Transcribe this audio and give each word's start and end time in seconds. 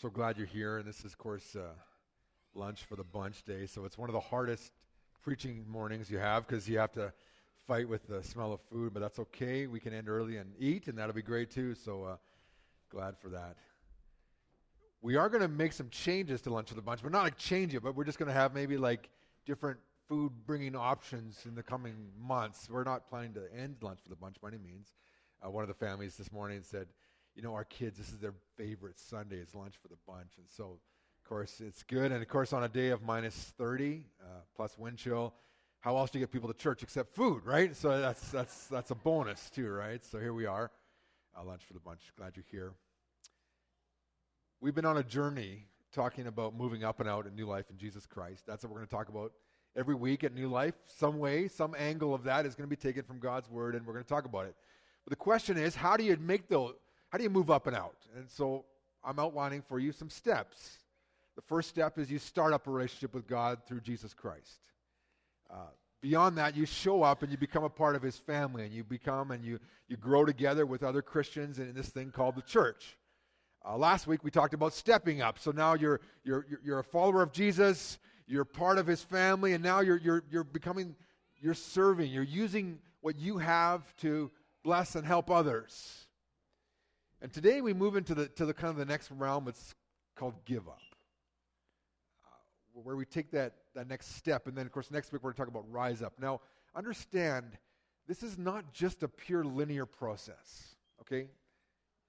So 0.00 0.08
glad 0.08 0.38
you're 0.38 0.46
here. 0.46 0.78
And 0.78 0.88
this 0.88 1.00
is, 1.00 1.12
of 1.12 1.18
course, 1.18 1.54
uh, 1.54 1.74
lunch 2.54 2.84
for 2.84 2.96
the 2.96 3.04
bunch 3.04 3.42
day. 3.42 3.66
So 3.66 3.84
it's 3.84 3.98
one 3.98 4.08
of 4.08 4.14
the 4.14 4.20
hardest 4.20 4.72
preaching 5.22 5.62
mornings 5.68 6.10
you 6.10 6.16
have 6.16 6.46
because 6.46 6.66
you 6.66 6.78
have 6.78 6.92
to 6.92 7.12
fight 7.66 7.86
with 7.86 8.08
the 8.08 8.22
smell 8.22 8.54
of 8.54 8.60
food, 8.72 8.94
but 8.94 9.00
that's 9.00 9.18
okay. 9.18 9.66
We 9.66 9.78
can 9.78 9.92
end 9.92 10.08
early 10.08 10.38
and 10.38 10.54
eat, 10.58 10.88
and 10.88 10.96
that'll 10.96 11.14
be 11.14 11.20
great 11.20 11.50
too. 11.50 11.74
So 11.74 12.04
uh, 12.04 12.16
glad 12.88 13.18
for 13.18 13.28
that. 13.28 13.56
We 15.02 15.16
are 15.16 15.28
going 15.28 15.42
to 15.42 15.48
make 15.48 15.74
some 15.74 15.90
changes 15.90 16.40
to 16.42 16.50
lunch 16.50 16.70
for 16.70 16.76
the 16.76 16.80
bunch, 16.80 17.02
but 17.02 17.12
not 17.12 17.24
like 17.24 17.36
change 17.36 17.74
it, 17.74 17.82
but 17.82 17.94
we're 17.94 18.04
just 18.04 18.18
going 18.18 18.28
to 18.28 18.32
have 18.32 18.54
maybe 18.54 18.78
like 18.78 19.10
different 19.44 19.78
food 20.08 20.32
bringing 20.46 20.74
options 20.74 21.44
in 21.44 21.54
the 21.54 21.62
coming 21.62 21.94
months. 22.18 22.70
We're 22.70 22.84
not 22.84 23.06
planning 23.10 23.34
to 23.34 23.42
end 23.54 23.76
lunch 23.82 23.98
for 24.02 24.08
the 24.08 24.16
bunch 24.16 24.36
by 24.40 24.48
any 24.48 24.58
means. 24.58 24.94
Uh, 25.44 25.50
one 25.50 25.62
of 25.62 25.68
the 25.68 25.74
families 25.74 26.16
this 26.16 26.32
morning 26.32 26.62
said, 26.62 26.86
you 27.40 27.46
know, 27.46 27.54
our 27.54 27.64
kids, 27.64 27.96
this 27.96 28.08
is 28.08 28.18
their 28.18 28.34
favorite 28.58 29.00
Sunday 29.00 29.36
is 29.36 29.54
lunch 29.54 29.72
for 29.80 29.88
the 29.88 29.96
bunch. 30.06 30.32
And 30.36 30.44
so, 30.50 30.64
of 30.64 31.26
course, 31.26 31.62
it's 31.66 31.82
good. 31.84 32.12
And 32.12 32.20
of 32.20 32.28
course, 32.28 32.52
on 32.52 32.64
a 32.64 32.68
day 32.68 32.90
of 32.90 33.02
minus 33.02 33.34
30 33.56 34.04
uh, 34.20 34.26
plus 34.54 34.76
wind 34.76 34.98
chill, 34.98 35.32
how 35.78 35.96
else 35.96 36.10
do 36.10 36.18
you 36.18 36.26
get 36.26 36.32
people 36.32 36.52
to 36.52 36.58
church 36.58 36.82
except 36.82 37.14
food, 37.14 37.46
right? 37.46 37.74
So 37.74 37.98
that's, 37.98 38.30
that's, 38.30 38.66
that's 38.66 38.90
a 38.90 38.94
bonus 38.94 39.48
too, 39.48 39.70
right? 39.70 40.04
So 40.04 40.18
here 40.18 40.34
we 40.34 40.44
are, 40.44 40.70
uh, 41.34 41.42
lunch 41.42 41.62
for 41.64 41.72
the 41.72 41.80
bunch. 41.80 42.12
Glad 42.18 42.36
you're 42.36 42.44
here. 42.50 42.74
We've 44.60 44.74
been 44.74 44.84
on 44.84 44.98
a 44.98 45.02
journey 45.02 45.64
talking 45.94 46.26
about 46.26 46.54
moving 46.54 46.84
up 46.84 47.00
and 47.00 47.08
out 47.08 47.26
in 47.26 47.34
new 47.34 47.46
life 47.46 47.70
in 47.70 47.78
Jesus 47.78 48.04
Christ. 48.04 48.44
That's 48.46 48.64
what 48.64 48.70
we're 48.70 48.80
going 48.80 48.88
to 48.88 48.94
talk 48.94 49.08
about 49.08 49.32
every 49.74 49.94
week 49.94 50.24
at 50.24 50.34
New 50.34 50.48
Life. 50.48 50.74
Some 50.84 51.18
way, 51.18 51.48
some 51.48 51.74
angle 51.78 52.12
of 52.14 52.22
that 52.24 52.44
is 52.44 52.54
going 52.54 52.68
to 52.68 52.76
be 52.76 52.76
taken 52.76 53.02
from 53.02 53.18
God's 53.18 53.48
Word, 53.48 53.74
and 53.74 53.86
we're 53.86 53.94
going 53.94 54.04
to 54.04 54.08
talk 54.10 54.26
about 54.26 54.44
it. 54.44 54.54
But 55.06 55.12
the 55.12 55.16
question 55.16 55.56
is, 55.56 55.74
how 55.74 55.96
do 55.96 56.04
you 56.04 56.18
make 56.18 56.50
those? 56.50 56.74
How 57.10 57.18
do 57.18 57.24
you 57.24 57.30
move 57.30 57.50
up 57.50 57.66
and 57.66 57.76
out? 57.76 57.96
And 58.16 58.30
so 58.30 58.64
I'm 59.04 59.18
outlining 59.18 59.62
for 59.62 59.78
you 59.78 59.92
some 59.92 60.08
steps. 60.08 60.78
The 61.36 61.42
first 61.42 61.68
step 61.68 61.98
is 61.98 62.10
you 62.10 62.18
start 62.18 62.52
up 62.52 62.66
a 62.66 62.70
relationship 62.70 63.14
with 63.14 63.26
God 63.26 63.58
through 63.66 63.80
Jesus 63.80 64.14
Christ. 64.14 64.60
Uh, 65.50 65.70
beyond 66.00 66.38
that, 66.38 66.56
you 66.56 66.66
show 66.66 67.02
up 67.02 67.22
and 67.22 67.32
you 67.32 67.36
become 67.38 67.64
a 67.64 67.68
part 67.68 67.96
of 67.96 68.02
his 68.02 68.16
family, 68.16 68.64
and 68.64 68.72
you 68.72 68.84
become 68.84 69.32
and 69.32 69.44
you, 69.44 69.58
you 69.88 69.96
grow 69.96 70.24
together 70.24 70.66
with 70.66 70.82
other 70.82 71.02
Christians 71.02 71.58
in 71.58 71.74
this 71.74 71.88
thing 71.88 72.10
called 72.10 72.36
the 72.36 72.42
church. 72.42 72.96
Uh, 73.66 73.76
last 73.76 74.06
week 74.06 74.22
we 74.22 74.30
talked 74.30 74.54
about 74.54 74.72
stepping 74.72 75.20
up. 75.20 75.38
So 75.38 75.50
now 75.50 75.74
you're, 75.74 76.00
you're, 76.24 76.46
you're 76.64 76.78
a 76.78 76.84
follower 76.84 77.22
of 77.22 77.32
Jesus, 77.32 77.98
you're 78.26 78.44
part 78.44 78.78
of 78.78 78.86
his 78.86 79.02
family, 79.02 79.54
and 79.54 79.64
now 79.64 79.80
you're, 79.80 79.98
you're, 79.98 80.22
you're 80.30 80.44
becoming, 80.44 80.94
you're 81.40 81.54
serving, 81.54 82.10
you're 82.10 82.22
using 82.22 82.78
what 83.00 83.18
you 83.18 83.38
have 83.38 83.96
to 83.96 84.30
bless 84.62 84.94
and 84.94 85.04
help 85.04 85.30
others. 85.30 86.06
And 87.22 87.32
today 87.32 87.60
we 87.60 87.74
move 87.74 87.96
into 87.96 88.14
the, 88.14 88.28
to 88.28 88.46
the 88.46 88.54
kind 88.54 88.70
of 88.70 88.76
the 88.76 88.86
next 88.86 89.10
realm. 89.10 89.46
It's 89.46 89.74
called 90.16 90.34
give 90.44 90.68
up, 90.68 90.80
uh, 92.24 92.80
where 92.82 92.96
we 92.96 93.04
take 93.04 93.30
that, 93.32 93.54
that 93.74 93.88
next 93.88 94.16
step. 94.16 94.46
And 94.46 94.56
then, 94.56 94.66
of 94.66 94.72
course, 94.72 94.90
next 94.90 95.12
week 95.12 95.22
we're 95.22 95.32
going 95.32 95.34
to 95.34 95.38
talk 95.38 95.48
about 95.48 95.70
rise 95.70 96.02
up. 96.02 96.14
Now, 96.18 96.40
understand, 96.74 97.58
this 98.08 98.22
is 98.22 98.38
not 98.38 98.72
just 98.72 99.02
a 99.02 99.08
pure 99.08 99.44
linear 99.44 99.86
process, 99.86 100.76
okay? 101.02 101.28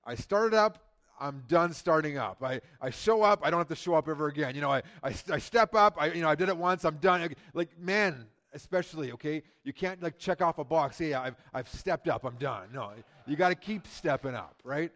I 0.05 0.15
started 0.15 0.55
up, 0.55 0.79
I'm 1.19 1.43
done 1.47 1.73
starting 1.73 2.17
up. 2.17 2.41
I, 2.41 2.61
I 2.81 2.89
show 2.89 3.21
up, 3.21 3.41
I 3.43 3.51
don't 3.51 3.59
have 3.59 3.67
to 3.67 3.75
show 3.75 3.93
up 3.93 4.07
ever 4.07 4.27
again. 4.27 4.55
You 4.55 4.61
know, 4.61 4.71
I, 4.71 4.81
I, 5.03 5.13
I 5.29 5.37
step 5.37 5.75
up, 5.75 5.95
I, 5.99 6.07
you 6.07 6.21
know, 6.21 6.29
I 6.29 6.35
did 6.35 6.49
it 6.49 6.57
once, 6.57 6.85
I'm 6.85 6.97
done. 6.97 7.35
Like, 7.53 7.77
man, 7.79 8.25
especially, 8.53 9.11
okay? 9.11 9.43
You 9.63 9.73
can't 9.73 10.01
like 10.01 10.17
check 10.17 10.41
off 10.41 10.57
a 10.57 10.63
box, 10.63 10.97
hey, 10.97 11.13
I've, 11.13 11.35
I've 11.53 11.69
stepped 11.69 12.07
up, 12.07 12.23
I'm 12.23 12.37
done. 12.37 12.69
No, 12.73 12.91
you 13.27 13.35
got 13.35 13.49
to 13.49 13.55
keep 13.55 13.85
stepping 13.87 14.35
up, 14.35 14.55
right? 14.63 14.91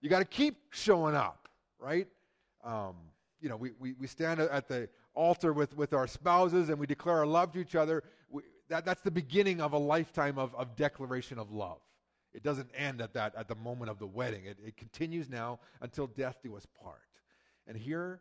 You 0.00 0.08
got 0.08 0.20
to 0.20 0.24
keep 0.24 0.56
showing 0.70 1.14
up, 1.14 1.48
right? 1.78 2.06
Um, 2.64 2.94
you 3.40 3.48
know, 3.48 3.56
we, 3.56 3.72
we, 3.78 3.92
we 3.94 4.06
stand 4.06 4.40
at 4.40 4.68
the 4.68 4.88
altar 5.14 5.52
with, 5.52 5.76
with 5.76 5.92
our 5.92 6.06
spouses 6.06 6.68
and 6.68 6.78
we 6.78 6.86
declare 6.86 7.18
our 7.18 7.26
love 7.26 7.52
to 7.52 7.58
each 7.58 7.74
other. 7.74 8.02
We, 8.30 8.42
that, 8.68 8.84
that's 8.84 9.02
the 9.02 9.10
beginning 9.10 9.60
of 9.60 9.72
a 9.72 9.78
lifetime 9.78 10.38
of, 10.38 10.54
of 10.54 10.76
declaration 10.76 11.38
of 11.38 11.50
love. 11.50 11.78
It 12.34 12.42
doesn't 12.42 12.70
end 12.76 13.00
at 13.00 13.14
that 13.14 13.34
at 13.36 13.48
the 13.48 13.54
moment 13.54 13.90
of 13.90 13.98
the 13.98 14.06
wedding. 14.06 14.44
It, 14.44 14.58
it 14.64 14.76
continues 14.76 15.28
now 15.28 15.58
until 15.80 16.06
death 16.06 16.36
do 16.42 16.56
us 16.56 16.66
part. 16.82 17.00
And 17.66 17.76
here, 17.76 18.20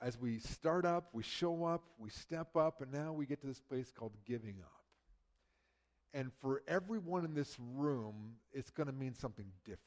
as 0.00 0.18
we 0.18 0.38
start 0.38 0.84
up, 0.84 1.08
we 1.12 1.22
show 1.22 1.64
up, 1.64 1.82
we 1.98 2.10
step 2.10 2.56
up, 2.56 2.82
and 2.82 2.92
now 2.92 3.12
we 3.12 3.26
get 3.26 3.40
to 3.40 3.46
this 3.46 3.60
place 3.60 3.92
called 3.94 4.12
giving 4.26 4.56
up. 4.62 4.84
And 6.14 6.30
for 6.40 6.62
everyone 6.66 7.24
in 7.24 7.34
this 7.34 7.56
room, 7.74 8.36
it's 8.52 8.70
going 8.70 8.86
to 8.86 8.92
mean 8.92 9.14
something 9.14 9.46
different. 9.64 9.82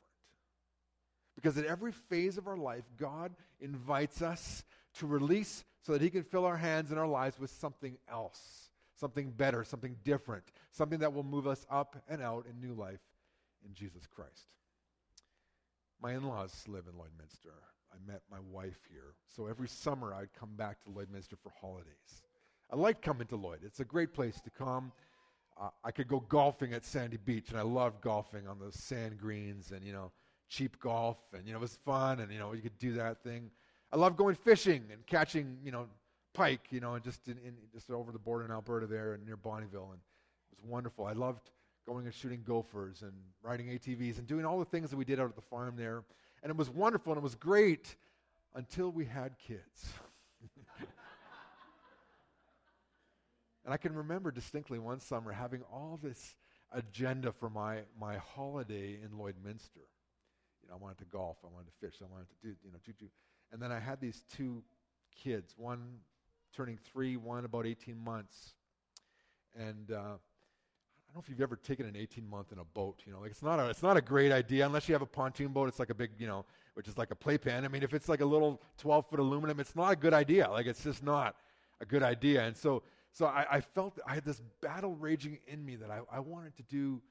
Because 1.41 1.57
at 1.57 1.63
every 1.63 1.93
phase 1.93 2.37
of 2.37 2.47
our 2.47 2.57
life, 2.57 2.83
God 2.97 3.31
invites 3.61 4.21
us 4.21 4.65
to 4.95 5.07
release 5.07 5.63
so 5.81 5.93
that 5.93 6.01
He 6.01 6.09
can 6.09 6.23
fill 6.23 6.43
our 6.43 6.57
hands 6.57 6.91
and 6.91 6.99
our 6.99 7.07
lives 7.07 7.39
with 7.39 7.49
something 7.49 7.97
else, 8.11 8.69
something 8.99 9.31
better, 9.31 9.63
something 9.63 9.95
different, 10.03 10.43
something 10.71 10.99
that 10.99 11.13
will 11.13 11.23
move 11.23 11.47
us 11.47 11.65
up 11.71 11.95
and 12.09 12.21
out 12.21 12.45
in 12.45 12.59
new 12.59 12.73
life 12.73 12.99
in 13.65 13.73
Jesus 13.73 14.05
Christ. 14.05 14.47
My 16.01 16.11
in 16.13 16.23
laws 16.23 16.65
live 16.67 16.83
in 16.87 16.99
Lloydminster. 16.99 17.53
I 17.93 18.11
met 18.11 18.21
my 18.29 18.39
wife 18.51 18.79
here. 18.91 19.15
So 19.33 19.47
every 19.47 19.69
summer 19.69 20.13
I'd 20.13 20.33
come 20.37 20.57
back 20.57 20.83
to 20.83 20.89
Lloydminster 20.89 21.37
for 21.41 21.53
holidays. 21.61 22.21
I 22.69 22.75
like 22.75 23.01
coming 23.01 23.27
to 23.27 23.37
Lloyd, 23.37 23.59
it's 23.63 23.79
a 23.79 23.85
great 23.85 24.13
place 24.13 24.41
to 24.41 24.49
come. 24.49 24.91
Uh, 25.57 25.69
I 25.85 25.91
could 25.91 26.09
go 26.09 26.19
golfing 26.19 26.73
at 26.73 26.83
Sandy 26.83 27.17
Beach, 27.17 27.49
and 27.49 27.57
I 27.57 27.63
loved 27.63 28.01
golfing 28.01 28.45
on 28.45 28.59
those 28.59 28.75
sand 28.75 29.17
greens 29.17 29.71
and, 29.71 29.85
you 29.85 29.93
know, 29.93 30.11
cheap 30.49 30.79
golf, 30.79 31.17
and 31.33 31.45
you 31.45 31.53
know 31.53 31.59
it 31.59 31.61
was 31.61 31.77
fun, 31.85 32.19
and 32.19 32.31
you 32.31 32.39
know 32.39 32.53
you 32.53 32.61
could 32.61 32.77
do 32.79 32.93
that 32.93 33.23
thing. 33.23 33.49
I 33.91 33.95
love 33.95 34.17
going 34.17 34.35
fishing 34.35 34.83
and 34.91 35.05
catching, 35.07 35.57
you 35.63 35.71
know, 35.71 35.87
pike, 36.33 36.67
you 36.69 36.79
know, 36.79 36.93
and 36.93 37.03
just 37.03 37.27
in, 37.27 37.37
in 37.45 37.55
just 37.73 37.89
over 37.89 38.11
the 38.11 38.19
border 38.19 38.45
in 38.45 38.51
Alberta 38.51 38.85
there 38.85 39.13
and 39.13 39.25
near 39.25 39.37
Bonnyville, 39.37 39.91
and 39.91 39.99
it 40.51 40.57
was 40.57 40.63
wonderful. 40.67 41.05
I 41.05 41.13
loved 41.13 41.49
going 41.87 42.05
and 42.05 42.13
shooting 42.13 42.43
gophers 42.45 43.01
and 43.01 43.13
riding 43.41 43.67
ATVs 43.67 44.19
and 44.19 44.27
doing 44.27 44.45
all 44.45 44.59
the 44.59 44.65
things 44.65 44.91
that 44.91 44.97
we 44.97 45.05
did 45.05 45.19
out 45.19 45.29
at 45.29 45.35
the 45.35 45.41
farm 45.41 45.75
there, 45.75 46.03
and 46.43 46.49
it 46.49 46.57
was 46.57 46.69
wonderful 46.69 47.13
and 47.13 47.17
it 47.17 47.23
was 47.23 47.35
great 47.35 47.95
until 48.55 48.91
we 48.91 49.05
had 49.05 49.37
kids. 49.39 49.93
and 53.65 53.73
I 53.73 53.77
can 53.77 53.95
remember 53.95 54.31
distinctly 54.31 54.79
one 54.79 54.99
summer 54.99 55.31
having 55.31 55.61
all 55.71 55.99
this 56.01 56.35
agenda 56.71 57.31
for 57.31 57.49
my, 57.49 57.79
my 57.99 58.17
holiday 58.17 58.99
in 59.03 59.17
Lloydminster. 59.17 59.87
I 60.71 60.75
wanted 60.75 60.97
to 60.99 61.05
golf. 61.05 61.37
I 61.43 61.47
wanted 61.53 61.67
to 61.67 61.87
fish. 61.87 61.95
I 62.01 62.11
wanted 62.11 62.27
to 62.29 62.47
do, 62.47 62.55
you 62.63 62.71
know, 62.71 62.77
do. 62.85 63.05
And 63.51 63.61
then 63.61 63.71
I 63.71 63.79
had 63.79 63.99
these 63.99 64.23
two 64.35 64.63
kids, 65.15 65.53
one 65.57 65.99
turning 66.55 66.77
three, 66.77 67.17
one 67.17 67.45
about 67.45 67.65
18 67.65 67.97
months. 67.97 68.53
And 69.55 69.91
uh, 69.91 69.95
I 69.95 71.13
don't 71.13 71.15
know 71.15 71.21
if 71.21 71.29
you've 71.29 71.41
ever 71.41 71.55
taken 71.55 71.85
an 71.85 71.95
18 71.95 72.29
month 72.29 72.51
in 72.51 72.59
a 72.59 72.63
boat. 72.63 73.01
You 73.05 73.13
know, 73.13 73.19
like 73.19 73.31
it's 73.31 73.41
not 73.41 73.59
a 73.59 73.69
it's 73.69 73.83
not 73.83 73.97
a 73.97 74.01
great 74.01 74.31
idea 74.31 74.65
unless 74.65 74.87
you 74.87 74.93
have 74.93 75.01
a 75.01 75.07
pontoon 75.07 75.49
boat. 75.49 75.67
It's 75.67 75.79
like 75.79 75.89
a 75.89 75.95
big, 75.95 76.11
you 76.19 76.27
know, 76.27 76.45
which 76.75 76.87
is 76.87 76.97
like 76.97 77.11
a 77.11 77.15
playpen. 77.15 77.65
I 77.65 77.67
mean, 77.67 77.83
if 77.83 77.93
it's 77.93 78.07
like 78.07 78.21
a 78.21 78.25
little 78.25 78.61
12 78.77 79.09
foot 79.09 79.19
aluminum, 79.19 79.59
it's 79.59 79.75
not 79.75 79.91
a 79.91 79.95
good 79.95 80.13
idea. 80.13 80.49
Like 80.49 80.67
it's 80.67 80.83
just 80.83 81.03
not 81.03 81.35
a 81.81 81.85
good 81.85 82.03
idea. 82.03 82.43
And 82.43 82.55
so 82.55 82.83
so 83.11 83.25
I, 83.25 83.45
I 83.49 83.61
felt 83.61 83.99
I 84.05 84.13
had 84.13 84.25
this 84.25 84.41
battle 84.61 84.95
raging 84.95 85.39
in 85.47 85.65
me 85.65 85.75
that 85.77 85.89
I, 85.89 86.01
I 86.11 86.19
wanted 86.19 86.55
to 86.57 86.63
do 86.63 87.01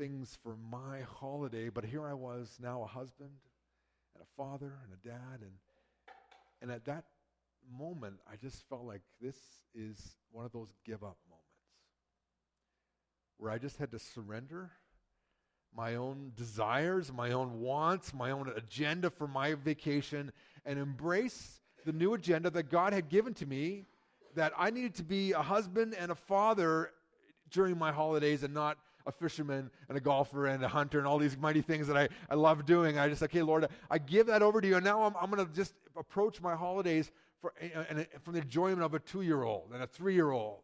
things 0.00 0.38
for 0.42 0.56
my 0.70 1.02
holiday, 1.02 1.68
but 1.68 1.84
here 1.84 2.06
I 2.06 2.14
was 2.14 2.56
now 2.58 2.82
a 2.82 2.86
husband 2.86 3.28
and 4.14 4.22
a 4.22 4.26
father 4.34 4.78
and 4.82 4.94
a 4.94 5.06
dad 5.06 5.42
and 5.42 5.52
and 6.62 6.70
at 6.70 6.86
that 6.86 7.04
moment 7.78 8.14
I 8.26 8.36
just 8.36 8.66
felt 8.70 8.84
like 8.84 9.02
this 9.20 9.36
is 9.74 10.16
one 10.32 10.46
of 10.46 10.52
those 10.52 10.68
give 10.86 11.04
up 11.04 11.18
moments 11.28 11.44
where 13.36 13.50
I 13.50 13.58
just 13.58 13.76
had 13.76 13.90
to 13.90 13.98
surrender 13.98 14.70
my 15.76 15.96
own 15.96 16.32
desires, 16.34 17.12
my 17.12 17.32
own 17.32 17.60
wants, 17.60 18.14
my 18.14 18.30
own 18.30 18.50
agenda 18.56 19.10
for 19.10 19.28
my 19.28 19.52
vacation 19.52 20.32
and 20.64 20.78
embrace 20.78 21.60
the 21.84 21.92
new 21.92 22.14
agenda 22.14 22.48
that 22.48 22.70
God 22.70 22.94
had 22.94 23.10
given 23.10 23.34
to 23.34 23.44
me 23.44 23.84
that 24.34 24.54
I 24.56 24.70
needed 24.70 24.94
to 24.94 25.04
be 25.04 25.32
a 25.32 25.42
husband 25.42 25.94
and 25.94 26.10
a 26.10 26.14
father 26.14 26.90
during 27.50 27.76
my 27.76 27.92
holidays 27.92 28.42
and 28.42 28.54
not 28.54 28.78
a 29.06 29.12
fisherman 29.12 29.70
and 29.88 29.96
a 29.96 30.00
golfer 30.00 30.46
and 30.46 30.64
a 30.64 30.68
hunter 30.68 30.98
and 30.98 31.06
all 31.06 31.18
these 31.18 31.36
mighty 31.36 31.62
things 31.62 31.86
that 31.86 31.96
I, 31.96 32.08
I 32.28 32.34
love 32.34 32.66
doing. 32.66 32.98
I 32.98 33.08
just, 33.08 33.22
okay, 33.22 33.42
Lord, 33.42 33.68
I 33.90 33.98
give 33.98 34.26
that 34.26 34.42
over 34.42 34.60
to 34.60 34.68
you. 34.68 34.76
And 34.76 34.84
now 34.84 35.02
I'm, 35.02 35.14
I'm 35.20 35.30
going 35.30 35.46
to 35.46 35.52
just 35.54 35.74
approach 35.96 36.40
my 36.40 36.54
holidays 36.54 37.10
for, 37.40 37.54
and, 37.60 37.86
and 37.88 38.06
from 38.22 38.34
the 38.34 38.40
enjoyment 38.40 38.82
of 38.82 38.94
a 38.94 38.98
two 38.98 39.22
year 39.22 39.42
old 39.42 39.70
and 39.72 39.82
a 39.82 39.86
three 39.86 40.14
year 40.14 40.30
old. 40.30 40.60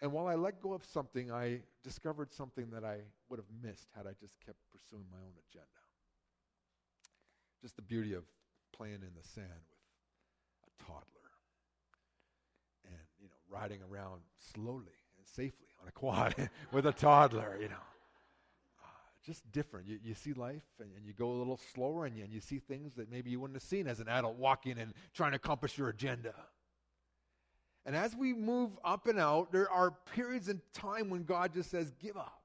And 0.00 0.12
while 0.12 0.26
I 0.26 0.34
let 0.34 0.60
go 0.60 0.74
of 0.74 0.84
something, 0.84 1.32
I 1.32 1.60
discovered 1.82 2.32
something 2.32 2.68
that 2.70 2.84
I 2.84 2.98
would 3.28 3.38
have 3.38 3.48
missed 3.62 3.88
had 3.96 4.06
I 4.06 4.12
just 4.20 4.34
kept 4.44 4.58
pursuing 4.72 5.06
my 5.10 5.18
own 5.18 5.32
agenda. 5.48 5.68
Just 7.62 7.76
the 7.76 7.82
beauty 7.82 8.12
of 8.12 8.24
playing 8.76 9.00
in 9.00 9.14
the 9.16 9.26
sand 9.26 9.48
with 10.60 10.74
a 10.74 10.84
toddler 10.84 11.30
and, 12.84 13.00
you 13.18 13.28
know, 13.28 13.40
riding 13.48 13.80
around 13.88 14.20
slowly 14.38 14.98
and 15.16 15.26
safely 15.26 15.68
on 15.84 15.88
a 15.88 15.92
quad 15.92 16.50
with 16.72 16.86
a 16.86 16.92
toddler, 16.92 17.58
you 17.60 17.68
know. 17.68 17.74
Uh, 18.82 18.86
just 19.24 19.50
different. 19.52 19.86
You, 19.86 19.98
you 20.02 20.14
see 20.14 20.32
life 20.32 20.62
and, 20.80 20.90
and 20.96 21.06
you 21.06 21.12
go 21.12 21.30
a 21.30 21.36
little 21.36 21.60
slower 21.74 22.06
and 22.06 22.16
you, 22.16 22.24
and 22.24 22.32
you 22.32 22.40
see 22.40 22.58
things 22.58 22.94
that 22.96 23.10
maybe 23.10 23.30
you 23.30 23.40
wouldn't 23.40 23.56
have 23.56 23.68
seen 23.68 23.86
as 23.86 24.00
an 24.00 24.08
adult 24.08 24.36
walking 24.36 24.78
and 24.78 24.94
trying 25.14 25.32
to 25.32 25.36
accomplish 25.36 25.76
your 25.76 25.88
agenda. 25.88 26.34
And 27.86 27.94
as 27.94 28.16
we 28.16 28.32
move 28.32 28.70
up 28.82 29.06
and 29.08 29.18
out, 29.18 29.52
there 29.52 29.70
are 29.70 29.90
periods 30.14 30.48
in 30.48 30.62
time 30.72 31.10
when 31.10 31.24
God 31.24 31.52
just 31.52 31.70
says, 31.70 31.92
give 32.00 32.16
up. 32.16 32.40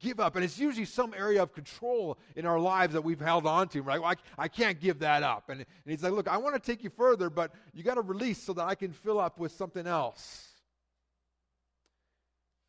Give 0.00 0.18
up. 0.18 0.34
And 0.34 0.44
it's 0.44 0.58
usually 0.58 0.84
some 0.84 1.14
area 1.16 1.42
of 1.42 1.52
control 1.52 2.18
in 2.34 2.44
our 2.44 2.58
lives 2.58 2.92
that 2.92 3.02
we've 3.02 3.20
held 3.20 3.46
on 3.46 3.68
to, 3.68 3.82
right? 3.82 4.00
Well, 4.00 4.10
I, 4.10 4.44
I 4.44 4.48
can't 4.48 4.80
give 4.80 5.00
that 5.00 5.22
up. 5.22 5.48
And, 5.48 5.60
and 5.60 5.66
he's 5.86 6.02
like, 6.02 6.12
look, 6.12 6.26
I 6.28 6.38
want 6.38 6.54
to 6.54 6.60
take 6.60 6.82
you 6.82 6.90
further, 6.90 7.30
but 7.30 7.52
you 7.72 7.84
got 7.84 7.94
to 7.94 8.00
release 8.00 8.42
so 8.42 8.52
that 8.54 8.64
I 8.64 8.74
can 8.74 8.92
fill 8.92 9.20
up 9.20 9.38
with 9.38 9.52
something 9.52 9.86
else. 9.86 10.48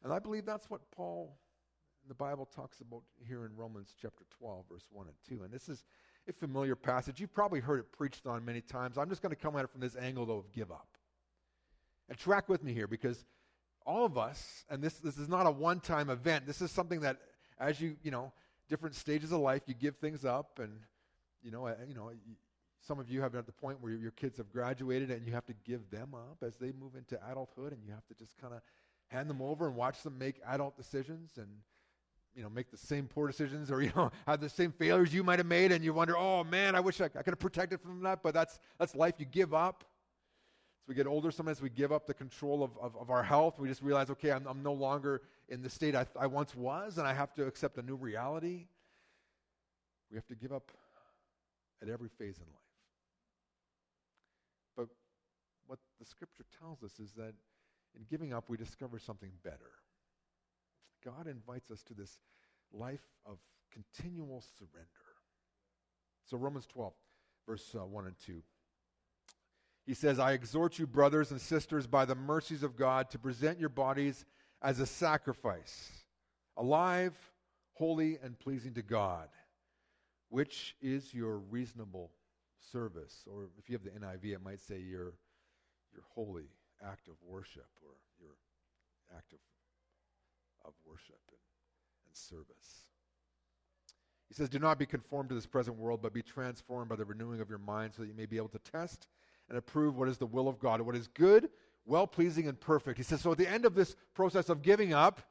And 0.04 0.14
I 0.14 0.20
believe 0.20 0.46
that's 0.46 0.70
what 0.70 0.82
Paul 0.92 1.38
the 2.08 2.16
Bible 2.16 2.46
talks 2.46 2.82
about 2.82 3.04
here 3.28 3.46
in 3.46 3.56
Romans 3.56 3.94
chapter 4.02 4.24
12, 4.40 4.66
verse 4.72 4.86
1 4.92 5.08
and 5.08 5.16
2. 5.28 5.44
And 5.44 5.54
this 5.54 5.70
is 5.70 5.84
a 6.28 6.34
familiar 6.34 6.76
passage. 6.76 7.20
You've 7.20 7.34
probably 7.34 7.60
heard 7.60 7.80
it 7.80 7.92
preached 7.92 8.26
on 8.26 8.44
many 8.44 8.62
times. 8.62 8.98
I'm 8.98 9.10
just 9.10 9.22
going 9.22 9.36
to 9.36 9.42
come 9.42 9.56
at 9.56 9.64
it 9.64 9.70
from 9.70 9.82
this 9.82 9.96
angle, 9.96 10.26
though, 10.26 10.38
of 10.38 10.52
give 10.52 10.72
up. 10.72 10.88
And 12.10 12.18
track 12.18 12.50
with 12.50 12.64
me 12.64 12.74
here 12.74 12.88
because 12.88 13.26
all 13.86 14.06
of 14.06 14.18
us, 14.18 14.66
and 14.70 14.82
this, 14.84 14.96
this 14.96 15.18
is 15.18 15.30
not 15.30 15.46
a 15.46 15.52
one 15.52 15.80
time 15.80 16.10
event, 16.10 16.48
this 16.48 16.62
is 16.62 16.72
something 16.72 17.02
that 17.02 17.18
as 17.60 17.80
you, 17.80 17.96
you 18.02 18.12
know, 18.12 18.32
different 18.70 18.96
stages 18.96 19.32
of 19.32 19.42
life, 19.42 19.64
you 19.68 19.76
give 19.76 19.98
things 19.98 20.26
up. 20.26 20.60
And, 20.60 20.72
you 21.44 21.52
know, 21.52 21.68
you 21.88 21.96
know, 21.96 22.12
some 22.82 23.00
of 23.00 23.10
you 23.10 23.22
have 23.22 23.34
been 23.34 23.40
at 23.40 23.46
the 23.46 23.52
point 23.52 23.82
where 23.82 23.94
your 23.94 24.12
kids 24.12 24.38
have 24.38 24.52
graduated 24.52 25.12
and 25.12 25.26
you 25.28 25.34
have 25.34 25.46
to 25.46 25.54
give 25.66 25.90
them 25.92 26.16
up 26.16 26.38
as 26.42 26.56
they 26.56 26.72
move 26.72 26.96
into 26.96 27.20
adulthood 27.30 27.74
and 27.74 27.82
you 27.86 27.92
have 27.92 28.06
to 28.08 28.14
just 28.16 28.38
kind 28.38 28.54
of 28.54 28.62
hand 29.10 29.30
them 29.30 29.42
over 29.42 29.68
and 29.68 29.76
watch 29.76 30.02
them 30.04 30.18
make 30.18 30.40
adult 30.48 30.78
decisions 30.78 31.32
and 31.38 31.48
you 32.36 32.44
know 32.44 32.50
make 32.50 32.72
the 32.72 32.78
same 32.78 33.08
poor 33.08 33.28
decisions 33.28 33.70
or 33.72 33.82
you 33.84 33.92
know 33.96 34.12
have 34.26 34.40
the 34.40 34.50
same 34.50 34.72
failures 34.72 35.14
you 35.14 35.24
might 35.24 35.40
have 35.40 35.48
made 35.48 35.72
and 35.72 35.84
you 35.84 35.94
wonder 35.94 36.16
oh 36.18 36.44
man 36.44 36.76
i 36.76 36.80
wish 36.80 37.02
i, 37.02 37.06
I 37.06 37.08
could 37.08 37.28
have 37.28 37.40
protected 37.40 37.82
from 37.82 38.02
that 38.04 38.24
but 38.24 38.34
that's 38.34 38.60
that's 38.80 38.96
life. 38.96 39.16
You 39.18 39.26
give 39.26 39.54
up. 39.54 39.84
As 40.84 40.88
we 40.88 40.96
get 40.96 41.08
older 41.08 41.32
sometimes 41.32 41.62
we 41.62 41.70
give 41.70 41.92
up 41.92 42.08
the 42.08 42.14
control 42.14 42.64
of, 42.64 42.72
of, 42.82 42.96
of 42.96 43.10
our 43.10 43.24
health. 43.24 43.60
We 43.60 43.68
just 43.68 43.82
realize 43.82 44.10
okay 44.12 44.32
i'm, 44.32 44.48
I'm 44.48 44.64
no 44.64 44.74
longer 44.74 45.22
in 45.50 45.62
the 45.62 45.70
state 45.70 45.96
I, 45.96 46.06
I 46.20 46.28
once 46.28 46.56
was 46.56 46.98
and 46.98 47.08
i 47.08 47.14
have 47.14 47.34
to 47.36 47.46
accept 47.46 47.78
a 47.78 47.82
new 47.82 47.96
reality. 47.96 48.68
We 50.10 50.16
have 50.16 50.26
to 50.28 50.36
give 50.36 50.52
up 50.52 50.72
at 51.82 51.90
every 51.90 52.10
phase 52.10 52.38
in 52.38 52.46
life. 52.46 52.60
But 54.76 54.88
what 55.68 55.80
the 56.00 56.06
scripture 56.06 56.46
tells 56.60 56.84
us 56.84 57.00
is 57.00 57.12
that 57.14 57.34
in 58.00 58.06
giving 58.10 58.34
up 58.34 58.46
we 58.50 58.58
discover 58.58 58.98
something 58.98 59.32
better 59.44 59.72
God 61.04 61.28
invites 61.28 61.72
us 61.72 61.82
to 61.84 61.94
this 61.94 62.20
life 62.74 63.06
of 63.26 63.38
continual 63.72 64.44
surrender. 64.58 64.88
So, 66.26 66.38
Romans 66.38 66.66
12, 66.68 66.94
verse 67.48 67.76
uh, 67.76 67.86
1 67.86 68.06
and 68.06 68.16
2. 68.26 68.42
He 69.86 69.94
says, 69.94 70.20
I 70.20 70.34
exhort 70.34 70.78
you, 70.78 70.86
brothers 70.86 71.32
and 71.32 71.42
sisters, 71.42 71.88
by 71.88 72.06
the 72.06 72.16
mercies 72.16 72.64
of 72.64 72.76
God, 72.76 73.10
to 73.12 73.20
present 73.20 73.60
your 73.60 73.70
bodies 73.70 74.26
as 74.62 74.80
a 74.80 74.86
sacrifice, 74.86 76.04
alive, 76.58 77.18
holy, 77.74 78.20
and 78.22 78.38
pleasing 78.38 78.74
to 78.74 78.84
God, 78.84 79.30
which 80.30 80.76
is 80.82 81.14
your 81.14 81.38
reasonable 81.38 82.12
service. 82.72 83.24
Or 83.26 83.48
if 83.58 83.70
you 83.70 83.78
have 83.78 83.84
the 83.84 84.06
NIV, 84.06 84.34
it 84.34 84.44
might 84.44 84.60
say 84.60 84.80
your, 84.80 85.14
your 85.92 86.04
holy 86.14 86.50
act 86.84 87.08
of 87.08 87.16
worship 87.26 87.68
or 87.82 87.94
your 88.20 88.36
act 89.16 89.34
of 89.34 89.40
of 90.66 90.74
worship 90.86 91.20
and, 91.30 91.40
and 92.06 92.16
service. 92.16 92.90
He 94.28 94.34
says, 94.36 94.50
Do 94.50 94.60
not 94.60 94.78
be 94.78 94.86
conformed 94.86 95.30
to 95.30 95.36
this 95.36 95.46
present 95.46 95.78
world, 95.78 96.02
but 96.02 96.14
be 96.14 96.22
transformed 96.22 96.90
by 96.90 96.96
the 96.96 97.06
renewing 97.06 97.42
of 97.42 97.50
your 97.50 97.60
mind 97.60 97.94
so 97.96 98.04
that 98.04 98.08
you 98.08 98.14
may 98.14 98.26
be 98.26 98.38
able 98.38 98.50
to 98.50 98.60
test 98.60 99.08
and 99.50 99.58
approve 99.58 99.98
what 99.98 100.08
is 100.08 100.18
the 100.18 100.26
will 100.26 100.48
of 100.48 100.60
God, 100.60 100.82
what 100.82 100.96
is 100.96 101.08
good, 101.08 101.50
well 101.86 102.06
pleasing, 102.06 102.48
and 102.48 102.60
perfect. 102.60 102.98
He 102.98 103.04
says, 103.04 103.22
So 103.22 103.32
at 103.32 103.38
the 103.38 103.50
end 103.50 103.66
of 103.66 103.74
this 103.74 103.96
process 104.14 104.50
of 104.50 104.62
giving 104.62 104.94
up, 104.94 105.22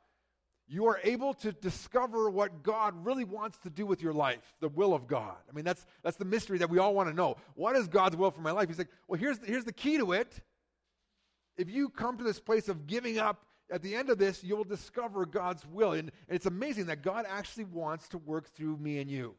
you 0.70 0.86
are 0.86 1.00
able 1.02 1.32
to 1.34 1.52
discover 1.52 2.28
what 2.28 2.62
God 2.62 2.92
really 3.06 3.24
wants 3.24 3.56
to 3.58 3.70
do 3.70 3.86
with 3.86 4.02
your 4.02 4.12
life, 4.12 4.54
the 4.60 4.68
will 4.68 4.92
of 4.92 5.06
God. 5.06 5.36
I 5.48 5.54
mean, 5.54 5.64
that's, 5.64 5.86
that's 6.02 6.18
the 6.18 6.26
mystery 6.26 6.58
that 6.58 6.68
we 6.68 6.78
all 6.78 6.94
want 6.94 7.08
to 7.08 7.14
know. 7.14 7.36
What 7.54 7.74
is 7.74 7.88
God's 7.88 8.16
will 8.16 8.30
for 8.30 8.42
my 8.42 8.50
life? 8.50 8.68
He's 8.68 8.76
like, 8.76 8.90
well, 9.06 9.18
here's 9.18 9.38
the, 9.38 9.46
here's 9.46 9.64
the 9.64 9.72
key 9.72 9.96
to 9.96 10.12
it. 10.12 10.40
If 11.58 11.69
you 11.69 11.90
come 11.90 12.16
to 12.16 12.25
this 12.25 12.40
place 12.40 12.69
of 12.69 12.87
giving 12.87 13.19
up 13.19 13.44
at 13.70 13.82
the 13.82 13.94
end 13.94 14.08
of 14.08 14.16
this, 14.19 14.43
you 14.43 14.56
will 14.56 14.64
discover 14.64 15.26
God's 15.26 15.66
will. 15.66 15.93
And 15.93 16.10
it's 16.28 16.46
amazing 16.46 16.87
that 16.87 17.02
God 17.02 17.26
actually 17.28 17.64
wants 17.64 18.08
to 18.08 18.19
work 18.19 18.49
through 18.55 18.78
me 18.78 19.00
and 19.00 19.10
you. 19.10 19.34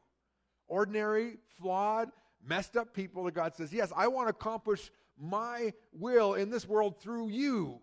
Ordinary, 0.68 1.38
flawed, 1.58 2.10
messed 2.46 2.78
up 2.78 2.94
people 2.94 3.24
that 3.24 3.34
God 3.34 3.56
says, 3.56 3.74
Yes, 3.74 3.92
I 3.96 4.08
want 4.08 4.28
to 4.28 4.32
accomplish 4.32 4.92
my 5.18 5.74
will 5.94 6.36
in 6.36 6.50
this 6.50 6.68
world 6.68 7.02
through 7.02 7.30
you. 7.30 7.80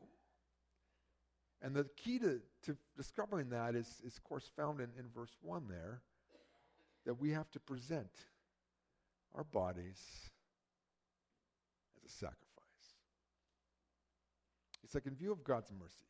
And 1.62 1.74
the 1.74 1.86
key 1.96 2.18
to, 2.20 2.40
to 2.64 2.76
discovering 2.96 3.50
that 3.50 3.74
is, 3.74 3.88
is, 4.04 4.16
of 4.16 4.24
course, 4.24 4.50
found 4.56 4.80
in, 4.80 4.90
in 4.98 5.06
verse 5.14 5.34
1 5.42 5.64
there 5.68 6.02
that 7.06 7.14
we 7.20 7.30
have 7.30 7.50
to 7.52 7.60
present 7.60 8.10
our 9.34 9.44
bodies 9.44 10.00
as 12.04 12.10
a 12.10 12.14
sacrifice. 12.14 12.45
It's 14.86 14.94
like 14.94 15.06
in 15.06 15.16
view 15.16 15.32
of 15.32 15.42
God's 15.42 15.72
mercy, 15.72 16.06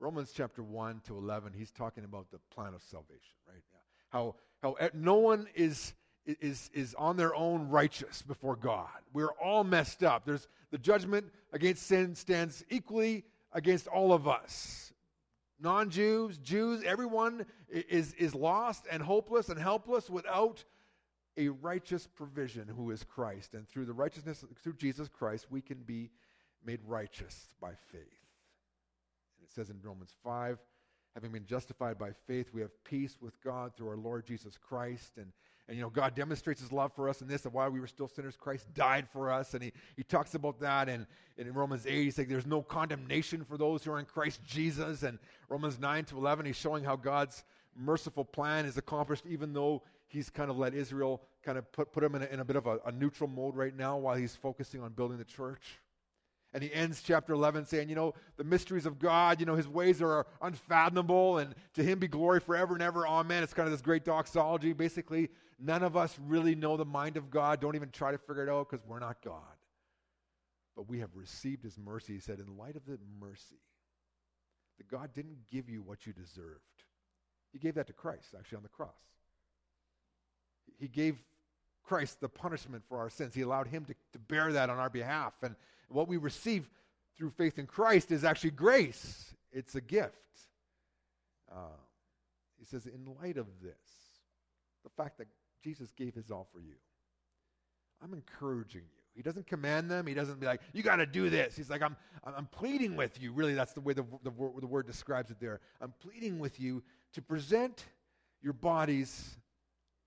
Romans 0.00 0.32
chapter 0.36 0.62
1 0.62 1.00
to 1.06 1.16
11, 1.16 1.54
he's 1.56 1.70
talking 1.70 2.04
about 2.04 2.30
the 2.30 2.36
plan 2.54 2.74
of 2.74 2.82
salvation, 2.82 3.38
right? 3.48 3.62
Yeah. 3.72 3.78
How, 4.10 4.34
how 4.60 4.76
no 4.92 5.14
one 5.14 5.48
is, 5.54 5.94
is, 6.26 6.70
is 6.74 6.94
on 6.98 7.16
their 7.16 7.34
own 7.34 7.70
righteous 7.70 8.20
before 8.20 8.54
God. 8.54 8.90
We're 9.14 9.32
all 9.42 9.64
messed 9.64 10.04
up. 10.04 10.26
There's 10.26 10.46
the 10.70 10.76
judgment 10.76 11.32
against 11.54 11.86
sin 11.86 12.14
stands 12.14 12.62
equally 12.68 13.24
against 13.54 13.86
all 13.86 14.12
of 14.12 14.28
us. 14.28 14.92
Non 15.58 15.88
Jews, 15.88 16.36
Jews, 16.36 16.82
everyone 16.84 17.46
is, 17.70 18.12
is 18.12 18.34
lost 18.34 18.88
and 18.90 19.02
hopeless 19.02 19.48
and 19.48 19.58
helpless 19.58 20.10
without 20.10 20.62
a 21.38 21.48
righteous 21.48 22.06
provision 22.06 22.68
who 22.68 22.90
is 22.90 23.04
Christ. 23.04 23.54
And 23.54 23.66
through 23.66 23.86
the 23.86 23.94
righteousness, 23.94 24.44
through 24.62 24.74
Jesus 24.74 25.08
Christ, 25.08 25.46
we 25.48 25.62
can 25.62 25.78
be 25.78 26.10
made 26.64 26.80
righteous 26.86 27.48
by 27.60 27.70
faith. 27.90 28.00
And 29.38 29.44
It 29.44 29.52
says 29.52 29.70
in 29.70 29.78
Romans 29.82 30.14
5, 30.24 30.58
having 31.14 31.32
been 31.32 31.46
justified 31.46 31.98
by 31.98 32.10
faith, 32.26 32.50
we 32.52 32.60
have 32.60 32.84
peace 32.84 33.16
with 33.20 33.40
God 33.42 33.72
through 33.76 33.88
our 33.88 33.96
Lord 33.96 34.26
Jesus 34.26 34.56
Christ. 34.56 35.12
And, 35.16 35.32
and 35.68 35.76
you 35.76 35.82
know, 35.82 35.90
God 35.90 36.14
demonstrates 36.14 36.60
his 36.60 36.72
love 36.72 36.92
for 36.94 37.08
us 37.08 37.20
in 37.20 37.28
this, 37.28 37.42
that 37.42 37.52
while 37.52 37.70
we 37.70 37.80
were 37.80 37.86
still 37.86 38.08
sinners, 38.08 38.36
Christ 38.36 38.72
died 38.74 39.08
for 39.12 39.30
us. 39.30 39.54
And 39.54 39.62
he, 39.62 39.72
he 39.96 40.02
talks 40.02 40.34
about 40.34 40.60
that. 40.60 40.88
And, 40.88 41.06
and 41.38 41.48
in 41.48 41.54
Romans 41.54 41.86
8, 41.86 42.04
he's 42.04 42.14
saying 42.14 42.28
there's 42.28 42.46
no 42.46 42.62
condemnation 42.62 43.44
for 43.44 43.56
those 43.56 43.84
who 43.84 43.92
are 43.92 43.98
in 43.98 44.04
Christ 44.04 44.40
Jesus. 44.46 45.02
And 45.02 45.18
Romans 45.48 45.78
9 45.78 46.04
to 46.06 46.18
11, 46.18 46.46
he's 46.46 46.56
showing 46.56 46.84
how 46.84 46.96
God's 46.96 47.44
merciful 47.76 48.24
plan 48.24 48.66
is 48.66 48.76
accomplished, 48.76 49.24
even 49.26 49.52
though 49.52 49.82
he's 50.06 50.28
kind 50.28 50.50
of 50.50 50.58
let 50.58 50.74
Israel 50.74 51.22
kind 51.42 51.56
of 51.56 51.70
put, 51.72 51.92
put 51.92 52.04
him 52.04 52.14
in 52.14 52.22
a, 52.22 52.26
in 52.26 52.40
a 52.40 52.44
bit 52.44 52.56
of 52.56 52.66
a, 52.66 52.78
a 52.86 52.92
neutral 52.92 53.28
mode 53.28 53.56
right 53.56 53.76
now 53.76 53.96
while 53.96 54.16
he's 54.16 54.36
focusing 54.36 54.82
on 54.82 54.92
building 54.92 55.18
the 55.18 55.24
church. 55.24 55.78
And 56.52 56.62
he 56.64 56.72
ends 56.72 57.00
chapter 57.02 57.32
11 57.32 57.66
saying, 57.66 57.88
you 57.88 57.94
know, 57.94 58.14
the 58.36 58.44
mysteries 58.44 58.84
of 58.84 58.98
God, 58.98 59.38
you 59.38 59.46
know, 59.46 59.54
his 59.54 59.68
ways 59.68 60.02
are 60.02 60.26
unfathomable, 60.42 61.38
and 61.38 61.54
to 61.74 61.82
him 61.82 62.00
be 62.00 62.08
glory 62.08 62.40
forever 62.40 62.74
and 62.74 62.82
ever. 62.82 63.06
Amen. 63.06 63.42
It's 63.42 63.54
kind 63.54 63.66
of 63.66 63.72
this 63.72 63.82
great 63.82 64.04
doxology. 64.04 64.72
Basically, 64.72 65.28
none 65.60 65.84
of 65.84 65.96
us 65.96 66.18
really 66.26 66.56
know 66.56 66.76
the 66.76 66.84
mind 66.84 67.16
of 67.16 67.30
God. 67.30 67.60
Don't 67.60 67.76
even 67.76 67.90
try 67.90 68.10
to 68.10 68.18
figure 68.18 68.42
it 68.42 68.48
out 68.48 68.68
because 68.68 68.84
we're 68.84 68.98
not 68.98 69.22
God. 69.24 69.42
But 70.74 70.88
we 70.88 70.98
have 71.00 71.14
received 71.14 71.62
his 71.62 71.78
mercy. 71.78 72.14
He 72.14 72.20
said, 72.20 72.40
in 72.40 72.56
light 72.56 72.74
of 72.74 72.84
the 72.84 72.98
mercy, 73.20 73.60
that 74.78 74.88
God 74.88 75.10
didn't 75.14 75.36
give 75.50 75.68
you 75.68 75.82
what 75.82 76.06
you 76.06 76.12
deserved. 76.12 76.60
He 77.52 77.58
gave 77.58 77.74
that 77.74 77.86
to 77.88 77.92
Christ, 77.92 78.34
actually, 78.36 78.56
on 78.56 78.62
the 78.62 78.68
cross. 78.68 78.88
He 80.78 80.88
gave 80.88 81.22
Christ 81.84 82.20
the 82.20 82.28
punishment 82.28 82.82
for 82.88 82.98
our 82.98 83.10
sins. 83.10 83.34
He 83.34 83.42
allowed 83.42 83.66
him 83.66 83.84
to, 83.84 83.94
to 84.12 84.18
bear 84.18 84.52
that 84.52 84.70
on 84.70 84.78
our 84.78 84.90
behalf. 84.90 85.34
And 85.42 85.54
what 85.90 86.08
we 86.08 86.16
receive 86.16 86.68
through 87.16 87.30
faith 87.30 87.58
in 87.58 87.66
Christ 87.66 88.10
is 88.10 88.24
actually 88.24 88.52
grace, 88.52 89.34
it's 89.52 89.74
a 89.74 89.80
gift. 89.80 90.14
Uh, 91.50 91.76
he 92.58 92.64
says, 92.64 92.86
in 92.86 93.14
light 93.20 93.36
of 93.36 93.46
this, 93.62 93.74
the 94.84 94.90
fact 94.90 95.18
that 95.18 95.26
Jesus 95.62 95.90
gave 95.92 96.14
his 96.14 96.30
all 96.30 96.48
for 96.52 96.60
you, 96.60 96.76
I'm 98.02 98.14
encouraging 98.14 98.82
you. 98.82 99.02
He 99.14 99.22
doesn't 99.22 99.46
command 99.46 99.90
them. 99.90 100.06
He 100.06 100.14
doesn't 100.14 100.40
be 100.40 100.46
like, 100.46 100.60
you 100.72 100.82
got 100.82 100.96
to 100.96 101.06
do 101.06 101.28
this. 101.28 101.56
He's 101.56 101.68
like, 101.68 101.82
I'm, 101.82 101.96
I'm 102.24 102.46
pleading 102.46 102.96
with 102.96 103.20
you. 103.20 103.32
Really, 103.32 103.54
that's 103.54 103.72
the 103.72 103.80
way 103.80 103.92
the, 103.92 104.04
the, 104.22 104.30
the 104.30 104.66
word 104.66 104.86
describes 104.86 105.30
it 105.30 105.40
there. 105.40 105.60
I'm 105.80 105.92
pleading 106.00 106.38
with 106.38 106.60
you 106.60 106.82
to 107.14 107.20
present 107.20 107.84
your 108.40 108.52
bodies 108.52 109.36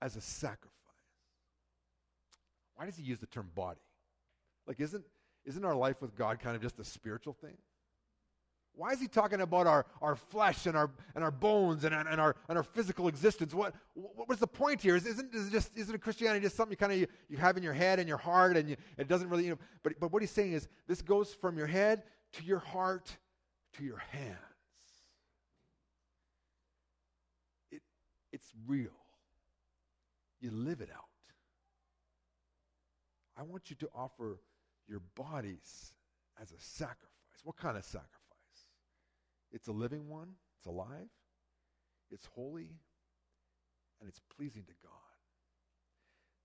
as 0.01 0.15
a 0.15 0.21
sacrifice. 0.21 0.71
Why 2.75 2.85
does 2.85 2.95
he 2.95 3.03
use 3.03 3.19
the 3.19 3.27
term 3.27 3.51
body? 3.53 3.81
Like, 4.65 4.79
isn't, 4.79 5.03
isn't 5.45 5.63
our 5.63 5.75
life 5.75 6.01
with 6.01 6.15
God 6.15 6.39
kind 6.39 6.55
of 6.55 6.61
just 6.61 6.79
a 6.79 6.83
spiritual 6.83 7.33
thing? 7.33 7.57
Why 8.75 8.91
is 8.91 8.99
he 8.99 9.07
talking 9.07 9.41
about 9.41 9.67
our, 9.67 9.85
our 10.01 10.15
flesh 10.15 10.65
and 10.65 10.75
our, 10.75 10.89
and 11.13 11.23
our 11.23 11.29
bones 11.29 11.83
and, 11.83 11.93
and, 11.93 12.19
our, 12.19 12.35
and 12.49 12.57
our 12.57 12.63
physical 12.63 13.07
existence? 13.07 13.53
What, 13.53 13.75
what 13.93 14.27
was 14.27 14.39
the 14.39 14.47
point 14.47 14.81
here? 14.81 14.95
Is, 14.95 15.05
isn't, 15.05 15.33
is 15.33 15.51
just, 15.51 15.77
isn't 15.77 15.99
Christianity 16.01 16.43
just 16.43 16.55
something 16.55 16.71
you 16.71 16.77
kind 16.77 16.91
of 16.91 16.97
you, 16.97 17.07
you, 17.29 17.37
have 17.37 17.55
in 17.55 17.61
your 17.61 17.73
head 17.73 17.99
and 17.99 18.07
your 18.07 18.17
heart 18.17 18.57
and 18.57 18.67
you, 18.67 18.75
it 18.97 19.07
doesn't 19.07 19.29
really, 19.29 19.43
you 19.43 19.51
know, 19.51 19.59
but, 19.83 19.93
but 19.99 20.11
what 20.11 20.23
he's 20.23 20.31
saying 20.31 20.53
is 20.53 20.67
this 20.87 21.03
goes 21.03 21.35
from 21.35 21.55
your 21.55 21.67
head 21.67 22.01
to 22.33 22.43
your 22.43 22.59
heart 22.59 23.15
to 23.77 23.83
your 23.83 23.99
hands. 24.11 24.37
It, 27.71 27.81
it's 28.31 28.51
real. 28.65 28.89
You 30.41 30.49
live 30.49 30.81
it 30.81 30.89
out. 30.91 31.05
I 33.37 33.43
want 33.43 33.69
you 33.69 33.75
to 33.77 33.89
offer 33.95 34.39
your 34.87 35.01
bodies 35.15 35.93
as 36.41 36.51
a 36.51 36.59
sacrifice. 36.59 37.09
What 37.43 37.57
kind 37.57 37.77
of 37.77 37.83
sacrifice? 37.83 38.09
It's 39.51 39.67
a 39.67 39.71
living 39.71 40.07
one, 40.09 40.29
it's 40.57 40.65
alive, 40.65 41.09
it's 42.11 42.25
holy, 42.25 42.71
and 43.99 44.09
it's 44.09 44.21
pleasing 44.35 44.63
to 44.63 44.73
God. 44.83 44.91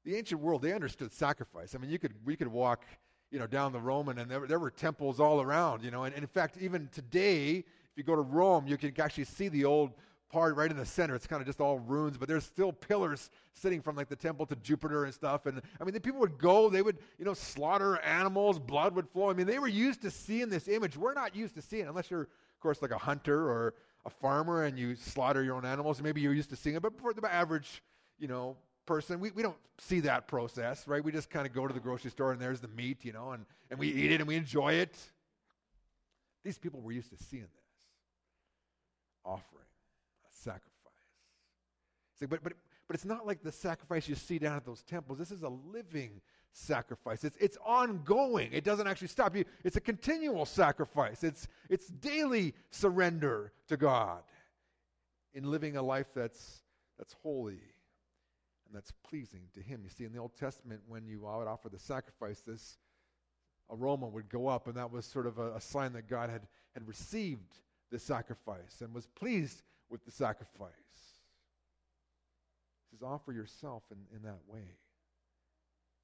The 0.04 0.16
ancient 0.16 0.40
world, 0.40 0.62
they 0.62 0.72
understood 0.72 1.12
sacrifice. 1.12 1.74
I 1.74 1.78
mean, 1.78 1.90
you 1.90 1.98
could, 1.98 2.14
we 2.24 2.36
could 2.36 2.48
walk 2.48 2.84
you 3.30 3.38
know, 3.38 3.46
down 3.46 3.72
the 3.72 3.80
Roman, 3.80 4.18
and 4.18 4.30
there, 4.30 4.46
there 4.46 4.58
were 4.58 4.70
temples 4.70 5.20
all 5.20 5.40
around, 5.40 5.82
you 5.82 5.90
know. 5.90 6.04
And, 6.04 6.14
and, 6.14 6.22
in 6.22 6.28
fact, 6.28 6.56
even 6.60 6.88
today, 6.92 7.56
if 7.56 7.96
you 7.96 8.02
go 8.02 8.16
to 8.16 8.22
Rome, 8.22 8.66
you 8.66 8.76
can 8.76 8.92
actually 9.00 9.24
see 9.24 9.48
the 9.48 9.64
old 9.64 9.92
part 10.30 10.56
right 10.56 10.70
in 10.70 10.76
the 10.76 10.86
center. 10.86 11.14
It's 11.14 11.26
kind 11.26 11.40
of 11.40 11.46
just 11.46 11.60
all 11.60 11.78
ruins, 11.78 12.16
but 12.16 12.28
there's 12.28 12.44
still 12.44 12.72
pillars 12.72 13.30
sitting 13.52 13.80
from 13.80 13.96
like 13.96 14.08
the 14.08 14.16
temple 14.16 14.46
to 14.46 14.56
Jupiter 14.56 15.04
and 15.04 15.14
stuff. 15.14 15.46
And 15.46 15.60
I 15.80 15.84
mean, 15.84 15.94
the 15.94 16.00
people 16.00 16.20
would 16.20 16.38
go, 16.38 16.68
they 16.68 16.82
would, 16.82 16.98
you 17.18 17.24
know, 17.24 17.34
slaughter 17.34 17.98
animals, 18.00 18.58
blood 18.58 18.94
would 18.94 19.08
flow. 19.08 19.30
I 19.30 19.34
mean, 19.34 19.46
they 19.46 19.58
were 19.58 19.68
used 19.68 20.02
to 20.02 20.10
seeing 20.10 20.48
this 20.48 20.68
image. 20.68 20.96
We're 20.96 21.14
not 21.14 21.34
used 21.34 21.54
to 21.54 21.62
seeing 21.62 21.84
it 21.84 21.88
unless 21.88 22.10
you're, 22.10 22.22
of 22.22 22.60
course, 22.60 22.82
like 22.82 22.90
a 22.90 22.98
hunter 22.98 23.48
or 23.50 23.74
a 24.04 24.10
farmer 24.10 24.64
and 24.64 24.78
you 24.78 24.94
slaughter 24.94 25.42
your 25.42 25.56
own 25.56 25.64
animals. 25.64 26.02
Maybe 26.02 26.20
you're 26.20 26.34
used 26.34 26.50
to 26.50 26.56
seeing 26.56 26.76
it, 26.76 26.82
but 26.82 26.98
for 26.98 27.12
the 27.12 27.32
average, 27.32 27.82
you 28.18 28.28
know, 28.28 28.56
person, 28.86 29.20
we, 29.20 29.30
we 29.32 29.42
don't 29.42 29.56
see 29.78 30.00
that 30.00 30.26
process, 30.26 30.88
right? 30.88 31.04
We 31.04 31.12
just 31.12 31.30
kind 31.30 31.46
of 31.46 31.52
go 31.52 31.66
to 31.66 31.74
the 31.74 31.80
grocery 31.80 32.10
store 32.10 32.32
and 32.32 32.40
there's 32.40 32.60
the 32.60 32.68
meat, 32.68 33.04
you 33.04 33.12
know, 33.12 33.32
and, 33.32 33.44
and 33.70 33.78
we 33.78 33.88
eat 33.88 34.12
it 34.12 34.20
and 34.20 34.26
we 34.26 34.34
enjoy 34.34 34.74
it. 34.74 34.96
These 36.42 36.58
people 36.58 36.80
were 36.80 36.92
used 36.92 37.10
to 37.10 37.22
seeing 37.24 37.42
this 37.42 37.68
offering. 39.24 39.67
But, 42.20 42.42
but, 42.42 42.52
but 42.86 42.94
it's 42.94 43.04
not 43.04 43.26
like 43.26 43.42
the 43.42 43.52
sacrifice 43.52 44.08
you 44.08 44.14
see 44.14 44.38
down 44.38 44.56
at 44.56 44.64
those 44.64 44.82
temples. 44.82 45.18
This 45.18 45.30
is 45.30 45.42
a 45.42 45.48
living 45.48 46.20
sacrifice. 46.52 47.24
It's, 47.24 47.36
it's 47.38 47.58
ongoing. 47.64 48.52
It 48.52 48.64
doesn't 48.64 48.86
actually 48.86 49.08
stop 49.08 49.36
you. 49.36 49.44
It's 49.64 49.76
a 49.76 49.80
continual 49.80 50.46
sacrifice. 50.46 51.22
It's, 51.22 51.46
it's 51.68 51.88
daily 51.88 52.54
surrender 52.70 53.52
to 53.68 53.76
God 53.76 54.22
in 55.34 55.50
living 55.50 55.76
a 55.76 55.82
life 55.82 56.08
that's, 56.14 56.62
that's 56.98 57.14
holy 57.22 57.60
and 58.66 58.74
that's 58.74 58.92
pleasing 59.08 59.42
to 59.54 59.60
Him. 59.60 59.80
You 59.84 59.90
see, 59.90 60.04
in 60.04 60.12
the 60.12 60.18
Old 60.18 60.36
Testament, 60.36 60.80
when 60.86 61.06
you 61.06 61.20
would 61.20 61.48
offer 61.48 61.68
the 61.68 61.78
sacrifice, 61.78 62.40
this 62.40 62.78
aroma 63.70 64.06
would 64.06 64.28
go 64.28 64.48
up, 64.48 64.66
and 64.66 64.76
that 64.76 64.90
was 64.90 65.06
sort 65.06 65.26
of 65.26 65.38
a, 65.38 65.54
a 65.54 65.60
sign 65.60 65.92
that 65.94 66.08
God 66.08 66.30
had, 66.30 66.42
had 66.74 66.86
received 66.86 67.58
the 67.90 67.98
sacrifice 67.98 68.80
and 68.80 68.94
was 68.94 69.06
pleased 69.06 69.62
with 69.90 70.04
the 70.04 70.10
sacrifice. 70.10 70.70
He 72.90 72.96
says, 72.96 73.02
offer 73.02 73.32
yourself 73.32 73.82
in, 73.90 73.98
in 74.16 74.22
that 74.22 74.38
way. 74.46 74.76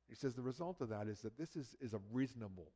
He 0.09 0.15
says 0.15 0.35
the 0.35 0.43
result 0.43 0.81
of 0.81 0.91
that 0.91 1.07
is 1.09 1.21
that 1.21 1.37
this 1.39 1.57
is, 1.57 1.77
is 1.81 1.95
a 1.95 2.01
reasonable 2.13 2.71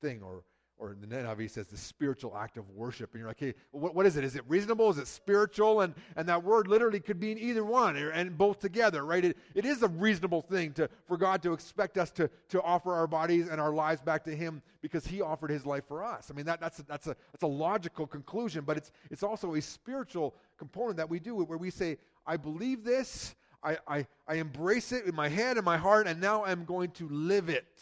thing, 0.00 0.22
or, 0.22 0.42
or 0.76 0.92
in 0.92 1.00
the 1.00 1.06
NIV 1.06 1.40
he 1.40 1.48
says 1.48 1.66
the 1.66 1.76
spiritual 1.76 2.36
act 2.36 2.56
of 2.56 2.68
worship. 2.70 3.12
And 3.12 3.20
you're 3.20 3.28
like, 3.28 3.40
hey, 3.40 3.54
what, 3.70 3.94
what 3.94 4.06
is 4.06 4.16
it? 4.16 4.24
Is 4.24 4.36
it 4.36 4.44
reasonable? 4.48 4.90
Is 4.90 4.98
it 4.98 5.06
spiritual? 5.06 5.80
And, 5.82 5.94
and 6.16 6.28
that 6.28 6.42
word 6.42 6.68
literally 6.68 7.00
could 7.00 7.20
mean 7.20 7.38
either 7.38 7.64
one 7.64 7.96
and 7.96 8.36
both 8.36 8.58
together, 8.58 9.04
right? 9.04 9.24
It, 9.24 9.36
it 9.54 9.64
is 9.64 9.82
a 9.82 9.88
reasonable 9.88 10.42
thing 10.42 10.72
to, 10.74 10.88
for 11.06 11.16
God 11.16 11.42
to 11.42 11.52
expect 11.52 11.96
us 11.96 12.10
to, 12.12 12.30
to 12.48 12.62
offer 12.62 12.92
our 12.92 13.06
bodies 13.06 13.48
and 13.48 13.60
our 13.60 13.72
lives 13.72 14.02
back 14.02 14.24
to 14.24 14.34
Him 14.34 14.62
because 14.82 15.06
He 15.06 15.20
offered 15.20 15.50
His 15.50 15.64
life 15.64 15.84
for 15.86 16.04
us. 16.04 16.30
I 16.30 16.34
mean, 16.34 16.46
that, 16.46 16.60
that's, 16.60 16.80
a, 16.80 16.82
that's, 16.82 17.06
a, 17.06 17.16
that's 17.32 17.42
a 17.42 17.48
logical 17.48 18.06
conclusion, 18.06 18.64
but 18.64 18.76
it's, 18.76 18.92
it's 19.10 19.22
also 19.22 19.54
a 19.54 19.60
spiritual 19.60 20.34
component 20.58 20.96
that 20.96 21.08
we 21.08 21.18
do 21.18 21.34
where 21.36 21.58
we 21.58 21.70
say, 21.70 21.98
I 22.28 22.36
believe 22.36 22.84
this, 22.84 23.34
I, 23.62 23.78
I, 23.88 24.06
I 24.28 24.34
embrace 24.34 24.92
it 24.92 25.06
in 25.06 25.14
my 25.14 25.28
head 25.28 25.56
and 25.56 25.64
my 25.64 25.78
heart, 25.78 26.06
and 26.06 26.20
now 26.20 26.44
I'm 26.44 26.66
going 26.66 26.90
to 26.92 27.08
live 27.08 27.48
it. 27.48 27.80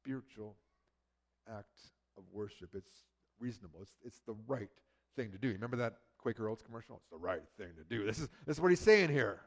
Spiritual 0.00 0.54
act 1.48 1.76
of 2.16 2.22
worship. 2.32 2.70
It's 2.72 3.04
reasonable. 3.40 3.80
It's, 3.82 3.96
it's 4.04 4.20
the 4.26 4.36
right 4.46 4.70
thing 5.16 5.32
to 5.32 5.38
do. 5.38 5.48
You 5.48 5.54
Remember 5.54 5.76
that 5.78 5.94
Quaker 6.18 6.48
Oats 6.48 6.62
commercial? 6.62 6.96
It's 7.02 7.10
the 7.10 7.18
right 7.18 7.42
thing 7.58 7.70
to 7.76 7.84
do. 7.84 8.06
This 8.06 8.20
is, 8.20 8.28
this 8.46 8.58
is 8.58 8.60
what 8.60 8.70
he's 8.70 8.80
saying 8.80 9.10
here. 9.10 9.40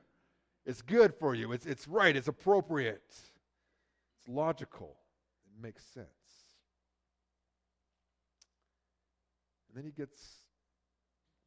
It's 0.65 0.81
good 0.81 1.15
for 1.15 1.33
you. 1.33 1.53
It's, 1.53 1.65
it's 1.65 1.87
right. 1.87 2.13
It's 2.13 2.27
appropriate. 2.27 3.01
It's 3.07 4.27
logical. 4.27 4.97
It 5.45 5.63
makes 5.63 5.85
sense. 5.85 6.05
And 9.69 9.77
then 9.77 9.85
he 9.85 9.91
gets 9.91 10.21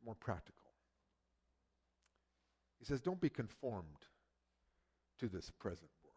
more 0.05 0.15
practical. 0.15 0.62
He 2.83 2.87
says, 2.87 3.01
Don't 3.01 3.21
be 3.21 3.29
conformed 3.29 3.87
to 5.21 5.29
this 5.29 5.53
present 5.61 5.89
world, 6.03 6.17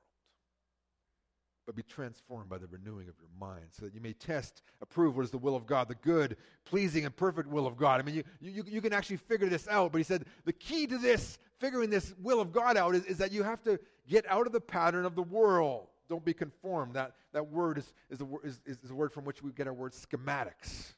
but 1.68 1.76
be 1.76 1.84
transformed 1.84 2.50
by 2.50 2.58
the 2.58 2.66
renewing 2.66 3.08
of 3.08 3.14
your 3.20 3.30
mind, 3.40 3.68
so 3.70 3.86
that 3.86 3.94
you 3.94 4.02
may 4.02 4.14
test, 4.14 4.64
approve 4.82 5.16
what 5.16 5.26
is 5.26 5.30
the 5.30 5.38
will 5.38 5.56
of 5.56 5.68
God, 5.68 5.88
the 5.88 5.96
good, 5.96 6.38
pleasing, 6.66 7.06
and 7.06 7.16
perfect 7.16 7.48
will 7.48 7.68
of 7.68 7.78
God. 7.78 8.00
I 8.00 8.04
mean, 8.04 8.16
you, 8.16 8.24
you, 8.42 8.64
you 8.68 8.82
can 8.82 8.94
actually 8.94 9.18
figure 9.18 9.48
this 9.48 9.68
out, 9.68 9.92
but 9.92 10.00
he 10.00 10.04
said, 10.04 10.26
The 10.46 10.54
key 10.54 10.88
to 10.88 10.98
this, 10.98 11.38
figuring 11.60 11.92
this 11.92 12.16
will 12.20 12.42
of 12.42 12.52
God 12.52 12.78
out, 12.78 12.96
is, 12.96 13.06
is 13.06 13.20
that 13.20 13.32
you 13.32 13.44
have 13.44 13.62
to 13.66 13.80
get 14.10 14.26
out 14.28 14.48
of 14.48 14.52
the 14.52 14.62
pattern 14.62 15.06
of 15.06 15.14
the 15.14 15.24
world. 15.24 15.86
Don't 16.10 16.26
be 16.26 16.34
conformed. 16.34 16.96
That, 16.96 17.14
that 17.34 17.48
word 17.48 17.78
is, 17.78 17.94
is, 18.10 18.22
a, 18.22 18.28
is, 18.44 18.60
is 18.66 18.90
a 18.90 18.96
word 18.96 19.14
from 19.14 19.24
which 19.24 19.44
we 19.44 19.52
get 19.52 19.68
our 19.68 19.74
word 19.74 19.94
schematics 19.94 20.94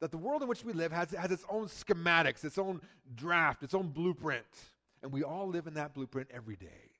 that 0.00 0.10
the 0.10 0.18
world 0.18 0.42
in 0.42 0.48
which 0.48 0.64
we 0.64 0.72
live 0.72 0.92
has, 0.92 1.10
has 1.12 1.30
its 1.30 1.44
own 1.48 1.66
schematics, 1.66 2.44
its 2.44 2.58
own 2.58 2.80
draft, 3.14 3.62
its 3.62 3.74
own 3.74 3.88
blueprint. 3.88 4.44
And 5.02 5.12
we 5.12 5.22
all 5.22 5.48
live 5.48 5.66
in 5.66 5.74
that 5.74 5.94
blueprint 5.94 6.28
every 6.32 6.56
day. 6.56 6.90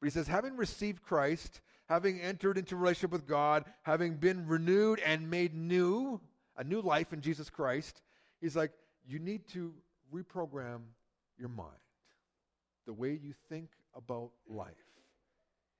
But 0.00 0.06
he 0.06 0.10
says, 0.10 0.28
having 0.28 0.56
received 0.56 1.02
Christ, 1.02 1.60
having 1.88 2.20
entered 2.20 2.58
into 2.58 2.76
relationship 2.76 3.10
with 3.10 3.26
God, 3.26 3.64
having 3.82 4.14
been 4.14 4.46
renewed 4.46 5.00
and 5.00 5.30
made 5.30 5.54
new, 5.54 6.20
a 6.56 6.64
new 6.64 6.80
life 6.80 7.12
in 7.12 7.20
Jesus 7.20 7.50
Christ, 7.50 8.02
he's 8.40 8.54
like, 8.54 8.72
you 9.06 9.18
need 9.18 9.48
to 9.48 9.74
reprogram 10.14 10.80
your 11.38 11.48
mind, 11.48 11.70
the 12.86 12.92
way 12.92 13.18
you 13.20 13.34
think 13.48 13.70
about 13.94 14.30
life. 14.48 14.68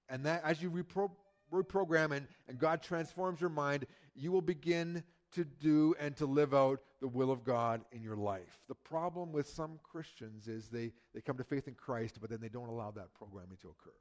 And 0.08 0.25
that 0.26 0.42
as 0.44 0.62
you 0.62 0.70
repro- 0.70 1.11
reprogram 1.52 2.12
and, 2.12 2.26
and 2.49 2.58
God 2.58 2.82
transforms 2.82 3.40
your 3.40 3.50
mind, 3.50 3.87
you 4.14 4.32
will 4.32 4.42
begin 4.42 5.04
to 5.32 5.44
do 5.44 5.94
and 6.00 6.16
to 6.16 6.26
live 6.26 6.54
out 6.54 6.80
the 7.00 7.08
will 7.08 7.30
of 7.30 7.44
God 7.44 7.82
in 7.92 8.02
your 8.02 8.16
life. 8.16 8.58
The 8.68 8.75
problem 8.75 9.32
with 9.32 9.49
some 9.49 9.78
Christians 9.82 10.49
is 10.49 10.68
they, 10.68 10.92
they 11.14 11.20
come 11.20 11.37
to 11.37 11.44
faith 11.44 11.68
in 11.68 11.75
Christ, 11.75 12.18
but 12.20 12.30
then 12.30 12.40
they 12.40 12.49
don't 12.49 12.68
allow 12.68 12.90
that 12.92 13.12
programming 13.14 13.58
to 13.62 13.68
occur. 13.68 13.92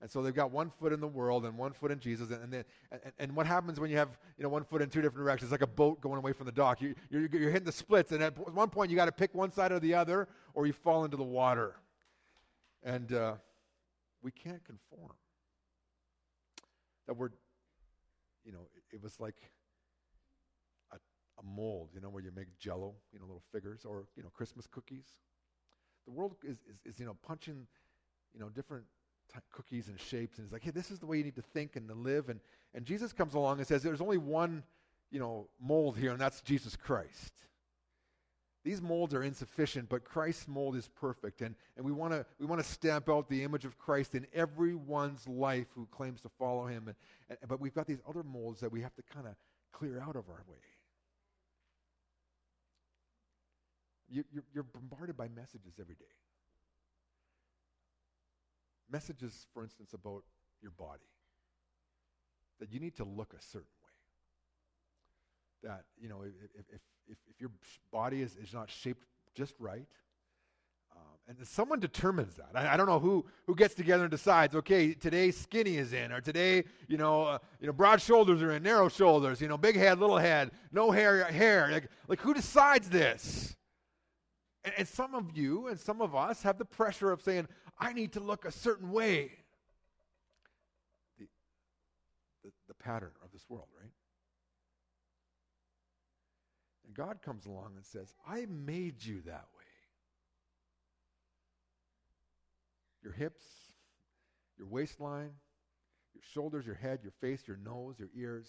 And 0.00 0.10
so 0.10 0.22
they've 0.22 0.34
got 0.34 0.50
one 0.50 0.70
foot 0.70 0.92
in 0.92 1.00
the 1.00 1.08
world 1.08 1.46
and 1.46 1.56
one 1.56 1.72
foot 1.72 1.90
in 1.90 1.98
Jesus. 1.98 2.30
And, 2.30 2.42
and, 2.42 2.52
then, 2.52 2.64
and, 2.90 3.00
and 3.18 3.36
what 3.36 3.46
happens 3.46 3.80
when 3.80 3.90
you 3.90 3.96
have 3.96 4.10
you 4.36 4.42
know, 4.42 4.48
one 4.48 4.64
foot 4.64 4.82
in 4.82 4.90
two 4.90 5.00
different 5.00 5.24
directions? 5.24 5.50
It's 5.50 5.52
like 5.52 5.68
a 5.68 5.72
boat 5.72 6.00
going 6.00 6.18
away 6.18 6.32
from 6.32 6.46
the 6.46 6.52
dock. 6.52 6.82
You, 6.82 6.94
you're, 7.10 7.26
you're 7.32 7.50
hitting 7.50 7.64
the 7.64 7.72
splits, 7.72 8.12
and 8.12 8.22
at 8.22 8.36
one 8.52 8.68
point 8.68 8.90
you 8.90 8.96
got 8.96 9.06
to 9.06 9.12
pick 9.12 9.34
one 9.34 9.50
side 9.50 9.72
or 9.72 9.80
the 9.80 9.94
other, 9.94 10.28
or 10.52 10.66
you 10.66 10.72
fall 10.72 11.04
into 11.04 11.16
the 11.16 11.22
water. 11.22 11.76
And 12.82 13.12
uh, 13.12 13.34
we 14.20 14.30
can't 14.30 14.62
conform. 14.64 15.12
That 17.06 17.16
word, 17.16 17.32
you 18.44 18.52
know, 18.52 18.66
it, 18.76 18.96
it 18.96 19.02
was 19.02 19.18
like 19.20 19.36
a 21.38 21.42
mold, 21.42 21.90
you 21.94 22.00
know, 22.00 22.08
where 22.08 22.22
you 22.22 22.30
make 22.34 22.56
jello, 22.58 22.94
you 23.12 23.18
know, 23.18 23.26
little 23.26 23.42
figures, 23.52 23.84
or, 23.84 24.04
you 24.16 24.22
know, 24.22 24.30
Christmas 24.34 24.66
cookies. 24.66 25.06
The 26.06 26.12
world 26.12 26.36
is, 26.42 26.58
is, 26.68 26.94
is 26.94 27.00
you 27.00 27.06
know, 27.06 27.16
punching, 27.26 27.66
you 28.34 28.40
know, 28.40 28.48
different 28.48 28.84
t- 29.32 29.40
cookies 29.52 29.88
and 29.88 29.98
shapes, 29.98 30.38
and 30.38 30.44
it's 30.44 30.52
like, 30.52 30.62
hey, 30.62 30.70
this 30.70 30.90
is 30.90 30.98
the 30.98 31.06
way 31.06 31.18
you 31.18 31.24
need 31.24 31.36
to 31.36 31.42
think 31.42 31.76
and 31.76 31.88
to 31.88 31.94
live. 31.94 32.28
And, 32.28 32.40
and 32.74 32.84
Jesus 32.84 33.12
comes 33.12 33.34
along 33.34 33.58
and 33.58 33.66
says, 33.66 33.82
there's 33.82 34.00
only 34.00 34.18
one, 34.18 34.62
you 35.10 35.18
know, 35.18 35.48
mold 35.60 35.96
here, 35.96 36.12
and 36.12 36.20
that's 36.20 36.40
Jesus 36.40 36.76
Christ. 36.76 37.32
These 38.64 38.80
molds 38.80 39.12
are 39.12 39.22
insufficient, 39.22 39.90
but 39.90 40.04
Christ's 40.04 40.48
mold 40.48 40.74
is 40.74 40.88
perfect. 40.88 41.42
And, 41.42 41.54
and 41.76 41.84
we 41.84 41.92
want 41.92 42.14
to 42.14 42.24
we 42.38 42.46
wanna 42.46 42.62
stamp 42.62 43.10
out 43.10 43.28
the 43.28 43.42
image 43.42 43.66
of 43.66 43.76
Christ 43.76 44.14
in 44.14 44.26
everyone's 44.32 45.28
life 45.28 45.66
who 45.74 45.86
claims 45.90 46.22
to 46.22 46.30
follow 46.38 46.66
him. 46.66 46.88
And, 46.88 46.96
and, 47.28 47.38
but 47.46 47.60
we've 47.60 47.74
got 47.74 47.86
these 47.86 48.00
other 48.08 48.22
molds 48.22 48.60
that 48.60 48.72
we 48.72 48.80
have 48.80 48.94
to 48.94 49.02
kind 49.02 49.26
of 49.26 49.34
clear 49.72 50.00
out 50.00 50.16
of 50.16 50.30
our 50.30 50.42
way. 50.48 50.56
You, 54.14 54.22
you're, 54.32 54.44
you're 54.54 54.62
bombarded 54.62 55.16
by 55.16 55.26
messages 55.26 55.74
every 55.80 55.96
day. 55.96 56.04
Messages, 58.88 59.48
for 59.52 59.64
instance, 59.64 59.92
about 59.92 60.22
your 60.62 60.70
body. 60.70 61.10
That 62.60 62.72
you 62.72 62.78
need 62.78 62.94
to 62.96 63.04
look 63.04 63.34
a 63.36 63.42
certain 63.42 63.66
way. 63.82 65.68
that, 65.68 65.84
you 66.00 66.08
know, 66.08 66.22
if, 66.22 66.32
if, 66.70 66.80
if, 67.08 67.18
if 67.28 67.40
your 67.40 67.50
body 67.90 68.22
is, 68.22 68.36
is 68.36 68.54
not 68.54 68.70
shaped 68.70 69.04
just 69.34 69.54
right, 69.58 69.88
um, 70.94 71.02
and 71.26 71.44
someone 71.48 71.80
determines 71.80 72.36
that. 72.36 72.50
I, 72.54 72.74
I, 72.74 72.76
don't 72.76 72.86
know 72.86 73.00
who, 73.00 73.26
who 73.48 73.56
gets 73.56 73.74
together 73.74 74.04
and 74.04 74.12
decides, 74.12 74.54
okay, 74.54 74.94
today 74.94 75.32
skinny 75.32 75.76
is 75.76 75.92
in, 75.92 76.12
or 76.12 76.20
today, 76.20 76.62
you 76.86 76.98
know, 76.98 77.24
uh, 77.24 77.38
you 77.60 77.66
know, 77.66 77.72
broad 77.72 78.00
shoulders 78.00 78.42
are 78.42 78.52
in, 78.52 78.62
narrow 78.62 78.88
shoulders, 78.88 79.40
you 79.40 79.48
know, 79.48 79.58
big 79.58 79.74
head, 79.74 79.98
little 79.98 80.18
head, 80.18 80.52
no 80.70 80.92
hair, 80.92 81.24
hair. 81.24 81.68
Like, 81.72 81.88
like 82.06 82.20
who 82.20 82.32
decides 82.32 82.88
this? 82.88 83.56
And, 84.64 84.74
and 84.78 84.88
some 84.88 85.14
of 85.14 85.36
you 85.36 85.68
and 85.68 85.78
some 85.78 86.00
of 86.00 86.14
us 86.14 86.42
have 86.42 86.58
the 86.58 86.64
pressure 86.64 87.10
of 87.12 87.22
saying, 87.22 87.46
I 87.78 87.92
need 87.92 88.12
to 88.12 88.20
look 88.20 88.44
a 88.44 88.52
certain 88.52 88.90
way. 88.90 89.32
The, 91.18 91.26
the, 92.44 92.50
the 92.68 92.74
pattern 92.74 93.12
of 93.22 93.30
this 93.32 93.44
world, 93.48 93.68
right? 93.80 93.90
And 96.86 96.94
God 96.94 97.20
comes 97.22 97.46
along 97.46 97.72
and 97.76 97.84
says, 97.84 98.14
I 98.26 98.46
made 98.48 99.04
you 99.04 99.22
that 99.26 99.46
way. 99.56 99.64
Your 103.02 103.12
hips, 103.12 103.42
your 104.56 104.66
waistline, 104.66 105.30
your 106.14 106.22
shoulders, 106.32 106.64
your 106.64 106.74
head, 106.76 107.00
your 107.02 107.12
face, 107.20 107.42
your 107.46 107.58
nose, 107.58 107.96
your 107.98 108.08
ears, 108.16 108.46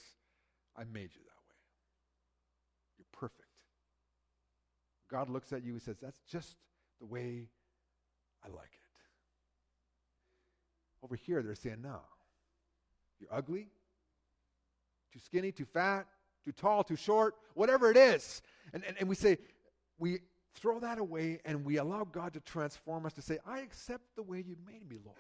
I 0.78 0.84
made 0.84 1.10
you 1.14 1.22
that 1.26 1.42
way. 1.50 1.58
You're 2.98 3.06
perfect. 3.12 3.45
God 5.10 5.30
looks 5.30 5.54
at 5.54 5.64
you, 5.64 5.74
he 5.74 5.80
says, 5.80 5.98
That's 6.02 6.20
just 6.30 6.56
the 7.00 7.06
way 7.06 7.48
I 8.44 8.48
like 8.48 8.72
it. 8.72 8.80
Over 11.04 11.16
here, 11.16 11.42
they're 11.42 11.56
saying, 11.56 11.82
No. 11.82 12.00
You're 13.20 13.34
ugly, 13.34 13.70
too 15.14 15.20
skinny, 15.20 15.52
too 15.52 15.66
fat, 15.66 16.06
too 16.44 16.52
tall, 16.52 16.84
too 16.84 16.98
short, 16.98 17.36
whatever 17.54 17.90
it 17.90 17.98
is. 17.98 18.42
And, 18.74 18.84
and, 18.84 18.98
and 19.00 19.08
we 19.08 19.16
say, 19.16 19.38
we 19.98 20.20
throw 20.54 20.80
that 20.80 21.00
away 21.00 21.40
and 21.46 21.66
we 21.66 21.78
allow 21.78 22.04
God 22.04 22.34
to 22.34 22.40
transform 22.42 23.06
us 23.06 23.14
to 23.14 23.22
say, 23.22 23.40
I 23.46 23.60
accept 23.60 24.04
the 24.16 24.24
way 24.24 24.44
you 24.46 24.56
made 24.66 24.90
me, 24.90 24.98
Lord. 25.04 25.18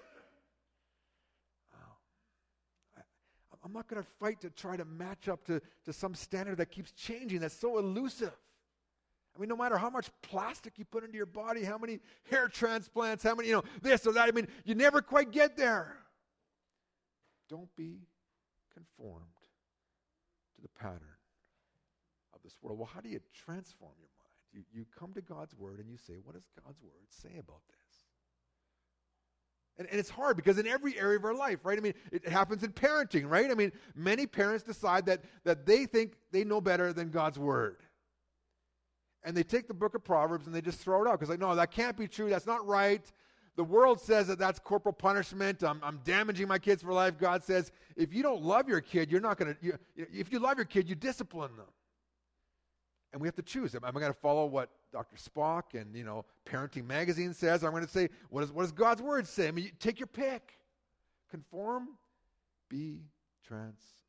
Um, 1.73 1.91
I, 2.97 3.01
I'm 3.63 3.73
not 3.73 3.87
going 3.87 4.01
to 4.01 4.07
fight 4.19 4.41
to 4.41 4.49
try 4.49 4.75
to 4.75 4.85
match 4.85 5.29
up 5.29 5.45
to, 5.45 5.61
to 5.85 5.93
some 5.93 6.15
standard 6.15 6.57
that 6.57 6.71
keeps 6.71 6.91
changing, 6.91 7.39
that's 7.39 7.57
so 7.57 7.77
elusive. 7.77 8.33
I 9.35 9.39
mean, 9.39 9.49
no 9.49 9.57
matter 9.57 9.77
how 9.77 9.89
much 9.89 10.09
plastic 10.21 10.77
you 10.77 10.85
put 10.85 11.03
into 11.03 11.17
your 11.17 11.25
body, 11.25 11.63
how 11.63 11.77
many 11.77 11.99
hair 12.29 12.47
transplants, 12.47 13.23
how 13.23 13.35
many, 13.35 13.49
you 13.49 13.55
know, 13.55 13.63
this 13.81 14.07
or 14.07 14.13
that, 14.13 14.29
I 14.29 14.31
mean, 14.31 14.47
you 14.63 14.75
never 14.75 15.01
quite 15.01 15.31
get 15.31 15.57
there. 15.57 15.97
Don't 17.49 17.73
be 17.75 17.99
conformed 18.73 19.25
to 20.55 20.61
the 20.61 20.69
pattern 20.69 21.01
of 22.33 22.41
this 22.43 22.55
world. 22.61 22.79
Well, 22.79 22.89
how 22.91 23.01
do 23.01 23.09
you 23.09 23.19
transform 23.33 23.91
your 23.99 24.09
mind? 24.19 24.65
You, 24.73 24.79
you 24.79 24.85
come 24.97 25.13
to 25.13 25.21
God's 25.21 25.53
Word 25.53 25.79
and 25.79 25.89
you 25.89 25.97
say, 25.97 26.13
what 26.23 26.33
does 26.33 26.47
God's 26.63 26.81
Word 26.81 26.93
say 27.09 27.37
about 27.37 27.61
this? 27.67 27.75
And, 29.77 29.87
and 29.89 29.99
it's 29.99 30.09
hard 30.09 30.37
because 30.37 30.57
in 30.57 30.65
every 30.65 30.97
area 30.97 31.17
of 31.17 31.25
our 31.25 31.33
life, 31.33 31.59
right? 31.65 31.77
I 31.77 31.81
mean, 31.81 31.93
it 32.09 32.25
happens 32.25 32.63
in 32.63 32.71
parenting, 32.71 33.29
right? 33.29 33.51
I 33.51 33.53
mean, 33.53 33.73
many 33.95 34.25
parents 34.25 34.63
decide 34.63 35.05
that, 35.07 35.23
that 35.43 35.65
they 35.65 35.85
think 35.85 36.13
they 36.31 36.45
know 36.45 36.61
better 36.61 36.93
than 36.93 37.09
God's 37.09 37.37
Word 37.37 37.75
and 39.25 39.35
they 39.35 39.43
take 39.43 39.67
the 39.67 39.73
book 39.73 39.95
of 39.95 40.03
Proverbs 40.03 40.45
and 40.45 40.55
they 40.55 40.61
just 40.61 40.79
throw 40.79 41.03
it 41.03 41.07
out 41.09 41.13
because, 41.19 41.29
like, 41.29 41.39
no, 41.39 41.53
that 41.55 41.71
can't 41.71 41.97
be 41.97 42.07
true. 42.07 42.29
That's 42.29 42.45
not 42.45 42.65
right. 42.65 43.03
The 43.55 43.63
world 43.63 43.99
says 43.99 44.27
that 44.27 44.37
that's 44.37 44.59
corporal 44.59 44.93
punishment. 44.93 45.63
I'm, 45.63 45.79
I'm 45.81 45.99
damaging 46.03 46.47
my 46.47 46.59
kids 46.59 46.83
for 46.83 46.93
life. 46.93 47.17
God 47.17 47.43
says, 47.43 47.71
if 47.95 48.13
you 48.13 48.21
don't 48.21 48.43
love 48.43 48.69
your 48.69 48.81
kid, 48.81 49.11
you're 49.11 49.21
not 49.21 49.37
going 49.37 49.55
to, 49.55 49.79
if 49.95 50.31
you 50.31 50.39
love 50.39 50.57
your 50.57 50.65
kid, 50.65 50.87
you 50.87 50.95
discipline 50.95 51.55
them. 51.57 51.65
And 53.13 53.21
we 53.21 53.27
have 53.27 53.35
to 53.35 53.41
choose. 53.41 53.73
Am 53.73 53.83
I 53.83 53.91
going 53.91 54.07
to 54.07 54.13
follow 54.13 54.45
what 54.45 54.69
Dr. 54.91 55.15
Spock 55.15 55.79
and, 55.79 55.95
you 55.95 56.03
know, 56.03 56.25
Parenting 56.45 56.85
Magazine 56.85 57.33
says? 57.33 57.63
I'm 57.63 57.71
going 57.71 57.85
to 57.85 57.89
say, 57.89 58.09
what, 58.29 58.43
is, 58.43 58.51
what 58.51 58.63
does 58.63 58.73
God's 58.73 59.01
Word 59.01 59.25
say? 59.25 59.47
I 59.47 59.51
mean, 59.51 59.71
take 59.79 59.99
your 59.99 60.07
pick. 60.07 60.59
Conform, 61.31 61.87
be 62.69 63.05
transformed. 63.47 64.04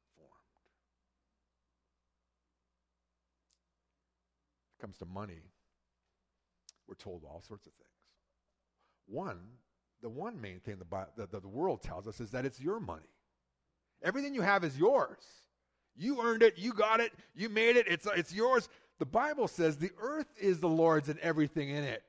It 4.76 4.82
comes 4.82 4.98
to 4.98 5.06
money, 5.06 5.42
we're 6.86 6.94
told 6.94 7.22
all 7.24 7.42
sorts 7.46 7.66
of 7.66 7.72
things. 7.74 7.88
One, 9.06 9.40
the 10.02 10.08
one 10.08 10.40
main 10.40 10.60
thing 10.60 10.76
the, 10.78 11.26
the, 11.26 11.40
the 11.40 11.48
world 11.48 11.82
tells 11.82 12.06
us 12.06 12.20
is 12.20 12.30
that 12.30 12.44
it's 12.44 12.60
your 12.60 12.80
money. 12.80 13.08
Everything 14.02 14.34
you 14.34 14.42
have 14.42 14.64
is 14.64 14.76
yours. 14.76 15.22
You 15.96 16.22
earned 16.22 16.42
it, 16.42 16.58
you 16.58 16.72
got 16.74 17.00
it, 17.00 17.12
you 17.34 17.48
made 17.48 17.76
it, 17.76 17.86
it's, 17.88 18.06
it's 18.14 18.32
yours. 18.32 18.68
The 18.98 19.06
Bible 19.06 19.48
says 19.48 19.76
the 19.76 19.90
earth 20.00 20.26
is 20.38 20.60
the 20.60 20.68
Lord's 20.68 21.08
and 21.08 21.18
everything 21.20 21.70
in 21.70 21.84
it. 21.84 22.04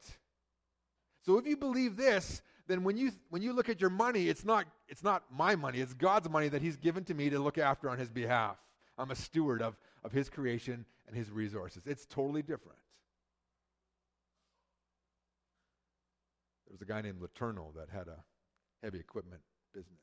So 1.26 1.38
if 1.38 1.46
you 1.46 1.58
believe 1.58 1.96
this, 1.96 2.42
then 2.68 2.84
when 2.84 2.98
you 2.98 3.12
when 3.30 3.42
you 3.42 3.54
look 3.54 3.70
at 3.70 3.80
your 3.80 3.90
money, 3.90 4.28
it's 4.28 4.44
not 4.44 4.66
it's 4.90 5.04
not 5.04 5.24
my 5.32 5.56
money, 5.56 5.80
it's 5.80 5.94
God's 5.94 6.30
money 6.30 6.50
that 6.50 6.62
He's 6.62 6.76
given 6.76 7.04
to 7.06 7.14
me 7.14 7.30
to 7.30 7.40
look 7.40 7.58
after 7.58 7.90
on 7.90 7.98
His 7.98 8.10
behalf. 8.10 8.58
I'm 8.98 9.12
a 9.12 9.16
steward 9.16 9.62
of, 9.62 9.78
of 10.08 10.14
His 10.14 10.30
creation 10.30 10.86
and 11.06 11.16
his 11.16 11.30
resources. 11.30 11.84
It's 11.86 12.06
totally 12.06 12.42
different. 12.42 12.78
There 16.66 16.74
was 16.74 16.82
a 16.82 16.86
guy 16.86 17.02
named 17.02 17.22
LeTourneau 17.22 17.76
that 17.76 17.90
had 17.90 18.08
a 18.08 18.24
heavy 18.82 19.00
equipment 19.00 19.42
business. 19.74 19.98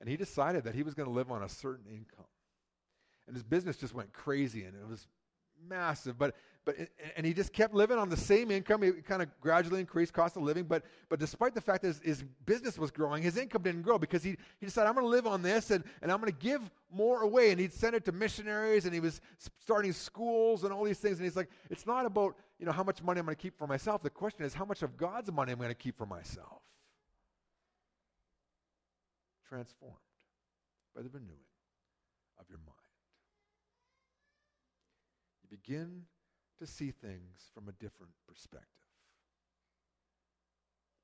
And 0.00 0.08
he 0.08 0.16
decided 0.16 0.64
that 0.64 0.74
he 0.74 0.82
was 0.82 0.94
going 0.94 1.08
to 1.08 1.12
live 1.12 1.30
on 1.30 1.42
a 1.42 1.48
certain 1.48 1.86
income. 1.86 2.26
And 3.26 3.34
his 3.34 3.42
business 3.42 3.76
just 3.76 3.94
went 3.94 4.12
crazy 4.12 4.64
and 4.64 4.74
it 4.74 4.86
was 4.86 5.06
massive. 5.66 6.18
But 6.18 6.34
but 6.64 6.76
and 7.16 7.24
he 7.24 7.32
just 7.32 7.52
kept 7.52 7.74
living 7.74 7.96
on 7.96 8.08
the 8.10 8.16
same 8.16 8.50
income. 8.50 8.82
It 8.82 9.04
kind 9.06 9.22
of 9.22 9.28
gradually 9.40 9.80
increased 9.80 10.12
cost 10.12 10.36
of 10.36 10.42
living. 10.42 10.64
But 10.64 10.84
but 11.08 11.18
despite 11.18 11.54
the 11.54 11.60
fact 11.60 11.82
that 11.82 11.88
his, 11.88 12.00
his 12.00 12.24
business 12.44 12.78
was 12.78 12.90
growing, 12.90 13.22
his 13.22 13.36
income 13.36 13.62
didn't 13.62 13.82
grow 13.82 13.98
because 13.98 14.22
he, 14.22 14.36
he 14.58 14.66
decided 14.66 14.88
I'm 14.88 14.94
going 14.94 15.06
to 15.06 15.10
live 15.10 15.26
on 15.26 15.40
this 15.40 15.70
and, 15.70 15.82
and 16.02 16.12
I'm 16.12 16.20
going 16.20 16.32
to 16.32 16.38
give 16.38 16.70
more 16.92 17.22
away. 17.22 17.50
And 17.50 17.58
he'd 17.58 17.72
send 17.72 17.94
it 17.94 18.04
to 18.04 18.12
missionaries 18.12 18.84
and 18.84 18.92
he 18.92 19.00
was 19.00 19.20
starting 19.58 19.92
schools 19.92 20.64
and 20.64 20.72
all 20.72 20.84
these 20.84 20.98
things. 20.98 21.18
And 21.18 21.24
he's 21.24 21.36
like, 21.36 21.48
it's 21.70 21.86
not 21.86 22.04
about 22.04 22.36
you 22.58 22.66
know 22.66 22.72
how 22.72 22.84
much 22.84 23.02
money 23.02 23.20
I'm 23.20 23.26
going 23.26 23.36
to 23.36 23.42
keep 23.42 23.56
for 23.56 23.66
myself. 23.66 24.02
The 24.02 24.10
question 24.10 24.44
is 24.44 24.52
how 24.52 24.66
much 24.66 24.82
of 24.82 24.98
God's 24.98 25.32
money 25.32 25.52
I'm 25.52 25.58
going 25.58 25.70
to 25.70 25.74
keep 25.74 25.96
for 25.96 26.06
myself. 26.06 26.60
Transformed 29.48 29.96
by 30.94 31.02
the 31.02 31.08
renewing 31.08 31.38
of 32.38 32.46
your 32.50 32.58
mind. 32.58 32.76
You 35.42 35.56
begin 35.56 36.02
to 36.60 36.66
see 36.66 36.92
things 36.92 37.50
from 37.54 37.68
a 37.68 37.72
different 37.72 38.12
perspective. 38.28 38.68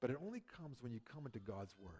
But 0.01 0.11
it 0.11 0.19
only 0.25 0.43
comes 0.59 0.77
when 0.81 0.93
you 0.93 1.01
come 1.13 1.27
into 1.27 1.39
God's 1.39 1.75
Word. 1.79 1.95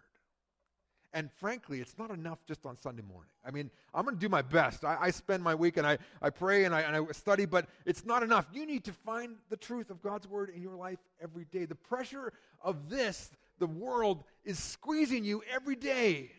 And 1.13 1.31
frankly, 1.33 1.81
it's 1.81 1.97
not 1.99 2.11
enough 2.11 2.39
just 2.47 2.67
on 2.67 2.77
Sunday 2.77 3.03
morning. 3.03 3.31
I 3.45 3.51
mean, 3.51 3.71
I'm 3.95 4.05
going 4.05 4.17
to 4.17 4.21
do 4.21 4.29
my 4.29 4.43
best. 4.43 4.85
I, 4.85 4.99
I, 5.01 5.11
spend 5.11 5.43
my 5.43 5.55
week 5.55 5.79
and 5.79 5.87
I, 5.87 5.97
I 6.21 6.29
pray 6.29 6.65
and 6.65 6.75
I, 6.75 6.83
and 6.83 6.95
I 6.95 7.13
study, 7.13 7.47
but 7.47 7.69
it's 7.87 8.05
not 8.05 8.23
enough. 8.23 8.47
You 8.53 8.67
need 8.67 8.85
to 8.85 8.93
find 8.93 9.37
the 9.49 9.57
truth 9.57 9.89
of 9.89 10.03
God's 10.03 10.29
Word 10.29 10.51
in 10.55 10.61
your 10.61 10.77
life 10.77 10.99
every 11.23 11.47
day. 11.47 11.65
The 11.65 11.75
pressure 11.75 12.35
of 12.61 12.91
this, 12.91 13.31
the 13.59 13.67
world, 13.67 14.25
is 14.45 14.59
squeezing 14.59 15.25
you 15.25 15.43
every 15.51 15.77
day. 15.77 16.33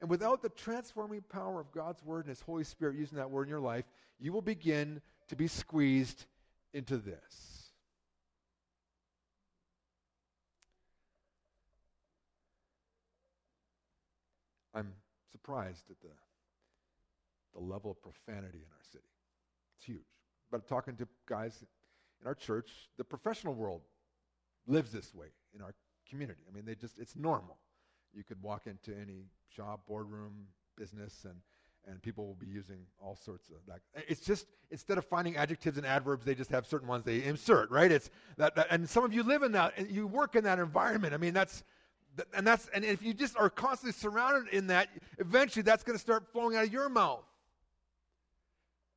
And 0.00 0.08
without 0.08 0.40
the 0.40 0.48
transforming 0.48 1.22
power 1.28 1.60
of 1.60 1.70
God's 1.70 2.02
Word 2.02 2.24
and 2.24 2.30
His 2.30 2.40
Holy 2.40 2.64
Spirit 2.64 2.96
using 2.96 3.18
that 3.18 3.30
Word 3.30 3.42
in 3.42 3.50
your 3.50 3.60
life, 3.60 3.84
you 4.18 4.32
will 4.32 4.42
begin 4.42 5.02
to 5.32 5.36
be 5.36 5.48
squeezed 5.48 6.26
into 6.74 6.98
this. 6.98 7.70
I'm 14.74 14.92
surprised 15.30 15.84
at 15.90 15.98
the, 16.02 16.08
the 17.54 17.64
level 17.64 17.92
of 17.92 18.02
profanity 18.02 18.58
in 18.58 18.70
our 18.74 18.84
city. 18.92 19.08
It's 19.78 19.86
huge. 19.86 20.00
But 20.50 20.68
talking 20.68 20.96
to 20.96 21.08
guys 21.26 21.64
in 22.20 22.26
our 22.26 22.34
church, 22.34 22.68
the 22.98 23.04
professional 23.04 23.54
world 23.54 23.80
lives 24.66 24.92
this 24.92 25.14
way 25.14 25.28
in 25.54 25.62
our 25.62 25.72
community. 26.10 26.42
I 26.46 26.54
mean, 26.54 26.66
they 26.66 26.74
just, 26.74 26.98
it's 26.98 27.16
normal. 27.16 27.56
You 28.12 28.22
could 28.22 28.42
walk 28.42 28.66
into 28.66 28.94
any 28.94 29.28
shop, 29.48 29.86
boardroom, 29.88 30.48
business, 30.76 31.24
and 31.24 31.36
and 31.88 32.00
people 32.02 32.26
will 32.26 32.34
be 32.34 32.46
using 32.46 32.78
all 33.00 33.16
sorts 33.16 33.48
of 33.48 33.56
that. 33.66 33.80
It's 34.08 34.20
just 34.20 34.46
instead 34.70 34.98
of 34.98 35.04
finding 35.04 35.36
adjectives 35.36 35.76
and 35.76 35.86
adverbs, 35.86 36.24
they 36.24 36.34
just 36.34 36.50
have 36.50 36.66
certain 36.66 36.88
ones 36.88 37.04
they 37.04 37.22
insert, 37.24 37.70
right? 37.70 37.90
It's 37.90 38.10
that, 38.36 38.54
that 38.56 38.68
and 38.70 38.88
some 38.88 39.04
of 39.04 39.12
you 39.12 39.22
live 39.22 39.42
in 39.42 39.52
that 39.52 39.74
and 39.76 39.90
you 39.90 40.06
work 40.06 40.36
in 40.36 40.44
that 40.44 40.58
environment. 40.58 41.14
I 41.14 41.16
mean, 41.16 41.34
that's 41.34 41.64
and 42.34 42.46
that's 42.46 42.68
and 42.74 42.84
if 42.84 43.02
you 43.02 43.14
just 43.14 43.36
are 43.36 43.50
constantly 43.50 43.92
surrounded 43.92 44.52
in 44.52 44.68
that, 44.68 44.88
eventually 45.18 45.62
that's 45.62 45.82
going 45.82 45.96
to 45.96 46.02
start 46.02 46.30
flowing 46.32 46.56
out 46.56 46.64
of 46.64 46.72
your 46.72 46.88
mouth. 46.88 47.24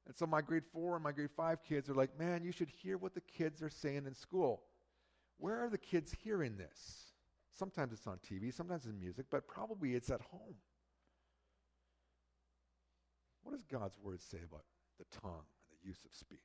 And 0.05 0.15
so 0.15 0.27
my 0.27 0.41
grade 0.41 0.63
four 0.71 0.95
and 0.95 1.03
my 1.03 1.11
grade 1.11 1.31
five 1.35 1.63
kids 1.63 1.89
are 1.89 1.95
like, 1.95 2.17
man, 2.19 2.43
you 2.43 2.51
should 2.51 2.69
hear 2.69 2.97
what 2.97 3.15
the 3.15 3.21
kids 3.21 3.63
are 3.63 3.69
saying 3.69 4.05
in 4.05 4.13
school. 4.13 4.61
Where 5.37 5.63
are 5.63 5.69
the 5.69 5.77
kids 5.77 6.15
hearing 6.23 6.57
this? 6.57 7.13
Sometimes 7.57 7.93
it's 7.93 8.05
on 8.05 8.19
TV, 8.19 8.53
sometimes 8.53 8.85
it's 8.85 8.93
music, 8.93 9.25
but 9.31 9.47
probably 9.47 9.95
it's 9.95 10.09
at 10.11 10.21
home. 10.21 10.55
What 13.45 13.53
does 13.53 13.63
God's 13.63 13.95
word 14.01 14.21
say 14.21 14.39
about 14.43 14.63
the 14.97 15.05
tongue 15.21 15.45
and 15.69 15.79
the 15.79 15.87
use 15.87 15.99
of 16.03 16.13
speech? 16.13 16.39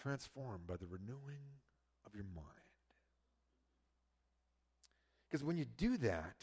Transformed 0.00 0.66
by 0.66 0.76
the 0.76 0.86
renewing 0.86 1.42
of 2.06 2.14
your 2.14 2.24
mind. 2.34 2.46
Because 5.28 5.44
when 5.44 5.56
you 5.56 5.64
do 5.64 5.96
that, 5.98 6.36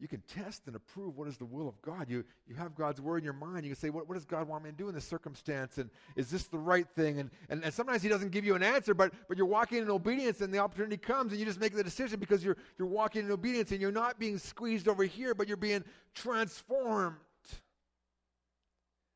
you 0.00 0.08
can 0.08 0.22
test 0.22 0.66
and 0.66 0.74
approve 0.74 1.18
what 1.18 1.28
is 1.28 1.36
the 1.36 1.44
will 1.44 1.68
of 1.68 1.80
God. 1.82 2.08
You, 2.08 2.24
you 2.48 2.54
have 2.54 2.74
God's 2.74 3.00
word 3.00 3.18
in 3.18 3.24
your 3.24 3.34
mind. 3.34 3.64
You 3.64 3.72
can 3.72 3.78
say, 3.78 3.90
what, 3.90 4.08
what 4.08 4.14
does 4.14 4.24
God 4.24 4.48
want 4.48 4.64
me 4.64 4.70
to 4.70 4.76
do 4.76 4.88
in 4.88 4.94
this 4.94 5.04
circumstance? 5.04 5.76
And 5.76 5.90
is 6.16 6.30
this 6.30 6.44
the 6.44 6.58
right 6.58 6.88
thing? 6.96 7.20
And, 7.20 7.30
and, 7.50 7.62
and 7.62 7.72
sometimes 7.72 8.02
He 8.02 8.08
doesn't 8.08 8.30
give 8.30 8.44
you 8.44 8.54
an 8.54 8.62
answer, 8.62 8.94
but, 8.94 9.12
but 9.28 9.36
you're 9.36 9.46
walking 9.46 9.78
in 9.78 9.90
obedience 9.90 10.40
and 10.40 10.52
the 10.52 10.58
opportunity 10.58 10.96
comes 10.96 11.32
and 11.32 11.38
you 11.38 11.44
just 11.44 11.60
make 11.60 11.74
the 11.74 11.84
decision 11.84 12.18
because 12.18 12.42
you're, 12.42 12.56
you're 12.78 12.88
walking 12.88 13.26
in 13.26 13.30
obedience 13.30 13.72
and 13.72 13.80
you're 13.80 13.92
not 13.92 14.18
being 14.18 14.38
squeezed 14.38 14.88
over 14.88 15.04
here, 15.04 15.34
but 15.34 15.48
you're 15.48 15.58
being 15.58 15.84
transformed. 16.14 17.16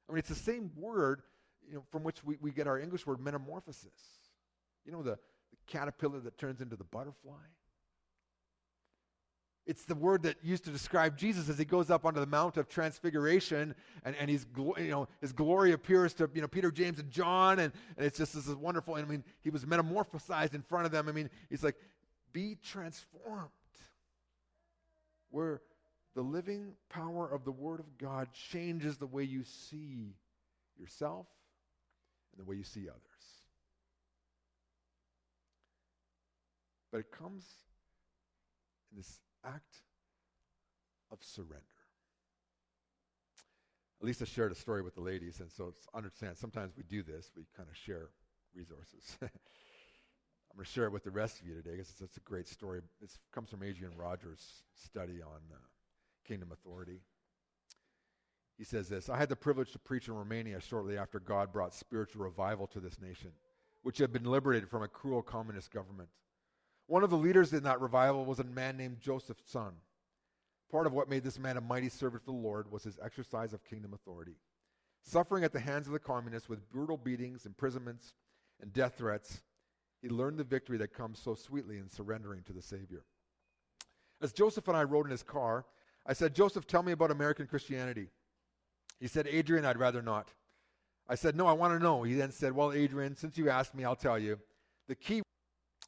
I 0.08 0.12
mean, 0.12 0.18
it's 0.18 0.28
the 0.28 0.34
same 0.34 0.70
word 0.76 1.22
you 1.66 1.76
know, 1.76 1.84
from 1.90 2.02
which 2.02 2.22
we, 2.22 2.36
we 2.42 2.50
get 2.50 2.66
our 2.66 2.78
English 2.78 3.06
word 3.06 3.20
metamorphosis. 3.20 3.88
You 4.84 4.92
know, 4.92 5.02
the, 5.02 5.12
the 5.12 5.56
caterpillar 5.66 6.20
that 6.20 6.36
turns 6.36 6.60
into 6.60 6.76
the 6.76 6.84
butterfly? 6.84 7.32
It's 9.66 9.84
the 9.86 9.94
word 9.94 10.24
that 10.24 10.36
used 10.42 10.64
to 10.64 10.70
describe 10.70 11.16
Jesus 11.16 11.48
as 11.48 11.56
he 11.56 11.64
goes 11.64 11.90
up 11.90 12.04
onto 12.04 12.20
the 12.20 12.26
Mount 12.26 12.58
of 12.58 12.68
Transfiguration, 12.68 13.74
and, 14.04 14.14
and 14.16 14.28
he's, 14.28 14.46
you 14.56 14.90
know, 14.90 15.08
his 15.22 15.32
glory 15.32 15.72
appears 15.72 16.12
to 16.14 16.28
you 16.34 16.42
know, 16.42 16.48
Peter, 16.48 16.70
James, 16.70 16.98
and 16.98 17.10
John, 17.10 17.58
and, 17.58 17.72
and 17.96 18.06
it's 18.06 18.18
just 18.18 18.34
this 18.34 18.46
is 18.46 18.56
wonderful. 18.56 18.96
And 18.96 19.06
I 19.06 19.10
mean, 19.10 19.24
he 19.42 19.48
was 19.48 19.64
metamorphosized 19.64 20.54
in 20.54 20.60
front 20.60 20.84
of 20.84 20.92
them. 20.92 21.08
I 21.08 21.12
mean, 21.12 21.30
he's 21.48 21.64
like, 21.64 21.76
be 22.32 22.58
transformed. 22.62 23.50
Where 25.30 25.62
the 26.14 26.22
living 26.22 26.74
power 26.90 27.28
of 27.28 27.44
the 27.44 27.52
Word 27.52 27.80
of 27.80 27.98
God 27.98 28.28
changes 28.32 28.98
the 28.98 29.06
way 29.06 29.24
you 29.24 29.44
see 29.44 30.14
yourself 30.78 31.26
and 32.32 32.44
the 32.44 32.48
way 32.48 32.56
you 32.56 32.64
see 32.64 32.88
others. 32.88 33.00
But 36.92 36.98
it 36.98 37.10
comes 37.10 37.44
in 38.92 38.98
this 38.98 39.20
act 39.44 39.82
of 41.10 41.18
surrender. 41.22 41.64
Lisa 44.00 44.26
shared 44.26 44.52
a 44.52 44.54
story 44.54 44.82
with 44.82 44.94
the 44.94 45.00
ladies, 45.00 45.40
and 45.40 45.50
so 45.50 45.72
understand 45.94 46.36
sometimes 46.36 46.76
we 46.76 46.82
do 46.82 47.02
this, 47.02 47.30
we 47.36 47.44
kind 47.56 47.68
of 47.68 47.76
share 47.76 48.10
resources. 48.54 49.16
I'm 49.22 50.58
going 50.58 50.66
to 50.66 50.70
share 50.70 50.84
it 50.84 50.92
with 50.92 51.04
the 51.04 51.10
rest 51.10 51.40
of 51.40 51.46
you 51.46 51.54
today 51.54 51.72
because 51.72 51.90
it's, 51.90 52.00
it's, 52.00 52.16
a 52.16 52.20
great 52.20 52.46
story. 52.46 52.80
It 53.00 53.10
comes 53.32 53.50
from 53.50 53.64
Adrian 53.64 53.96
Rogers' 53.96 54.62
study 54.76 55.20
on 55.20 55.40
uh, 55.52 55.56
kingdom 56.24 56.52
authority. 56.52 57.00
He 58.56 58.62
says 58.64 58.88
this 58.88 59.08
I 59.08 59.18
had 59.18 59.28
the 59.28 59.36
privilege 59.36 59.72
to 59.72 59.78
preach 59.78 60.06
in 60.06 60.14
Romania 60.14 60.60
shortly 60.60 60.96
after 60.96 61.18
God 61.18 61.52
brought 61.52 61.74
spiritual 61.74 62.22
revival 62.22 62.68
to 62.68 62.78
this 62.78 63.00
nation, 63.00 63.32
which 63.82 63.98
had 63.98 64.12
been 64.12 64.24
liberated 64.24 64.68
from 64.68 64.82
a 64.82 64.88
cruel 64.88 65.22
communist 65.22 65.72
government. 65.72 66.08
One 66.86 67.02
of 67.02 67.10
the 67.10 67.16
leaders 67.16 67.52
in 67.52 67.62
that 67.64 67.80
revival 67.80 68.24
was 68.24 68.38
a 68.38 68.44
man 68.44 68.76
named 68.76 69.00
Joseph 69.00 69.38
Tson. 69.46 69.72
Part 70.70 70.86
of 70.86 70.92
what 70.92 71.08
made 71.08 71.24
this 71.24 71.38
man 71.38 71.56
a 71.56 71.60
mighty 71.60 71.88
servant 71.88 72.24
for 72.24 72.32
the 72.32 72.36
Lord 72.36 72.70
was 72.70 72.82
his 72.82 72.98
exercise 73.02 73.52
of 73.52 73.64
kingdom 73.64 73.94
authority. 73.94 74.36
Suffering 75.02 75.44
at 75.44 75.52
the 75.52 75.60
hands 75.60 75.86
of 75.86 75.92
the 75.92 75.98
communists 75.98 76.48
with 76.48 76.70
brutal 76.70 76.96
beatings, 76.96 77.46
imprisonments, 77.46 78.14
and 78.60 78.72
death 78.72 78.94
threats, 78.96 79.42
he 80.02 80.08
learned 80.08 80.38
the 80.38 80.44
victory 80.44 80.76
that 80.78 80.92
comes 80.92 81.18
so 81.18 81.34
sweetly 81.34 81.78
in 81.78 81.88
surrendering 81.88 82.42
to 82.42 82.52
the 82.52 82.62
Savior. 82.62 83.04
As 84.20 84.32
Joseph 84.32 84.68
and 84.68 84.76
I 84.76 84.84
rode 84.84 85.06
in 85.06 85.10
his 85.10 85.22
car, 85.22 85.64
I 86.06 86.12
said, 86.12 86.34
Joseph, 86.34 86.66
tell 86.66 86.82
me 86.82 86.92
about 86.92 87.10
American 87.10 87.46
Christianity. 87.46 88.08
He 89.00 89.06
said, 89.06 89.26
Adrian, 89.26 89.64
I'd 89.64 89.78
rather 89.78 90.02
not. 90.02 90.32
I 91.08 91.14
said, 91.14 91.36
No, 91.36 91.46
I 91.46 91.52
want 91.52 91.72
to 91.74 91.82
know. 91.82 92.02
He 92.02 92.14
then 92.14 92.30
said, 92.30 92.52
Well, 92.52 92.72
Adrian, 92.72 93.16
since 93.16 93.36
you 93.36 93.50
asked 93.50 93.74
me, 93.74 93.84
I'll 93.84 93.96
tell 93.96 94.18
you. 94.18 94.38
The 94.88 94.94
key 94.94 95.22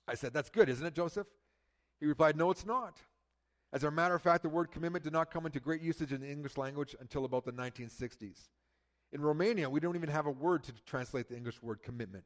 I 0.09 0.15
said, 0.15 0.33
That's 0.33 0.51
good, 0.51 0.69
isn't 0.69 0.87
it, 0.87 0.95
Joseph? 0.95 1.27
He 2.01 2.07
replied, 2.07 2.37
No, 2.37 2.51
it's 2.51 2.67
not. 2.67 3.01
As 3.73 3.85
a 3.85 3.91
matter 3.91 4.15
of 4.15 4.23
fact, 4.23 4.43
the 4.43 4.49
word 4.49 4.71
commitment 4.71 5.05
did 5.05 5.13
not 5.13 5.31
come 5.31 5.45
into 5.47 5.61
great 5.61 5.83
usage 5.83 6.13
in 6.13 6.21
the 6.21 6.31
English 6.31 6.57
language 6.57 6.95
until 7.01 7.25
about 7.25 7.45
the 7.45 7.53
1960s. 7.53 8.49
In 9.13 9.21
Romania, 9.21 9.69
we 9.69 9.81
don't 9.81 9.97
even 9.97 10.09
have 10.09 10.27
a 10.27 10.31
word 10.31 10.65
to 10.65 10.73
translate 10.87 11.29
the 11.29 11.37
English 11.37 11.63
word 11.63 11.83
commitment. 11.83 12.25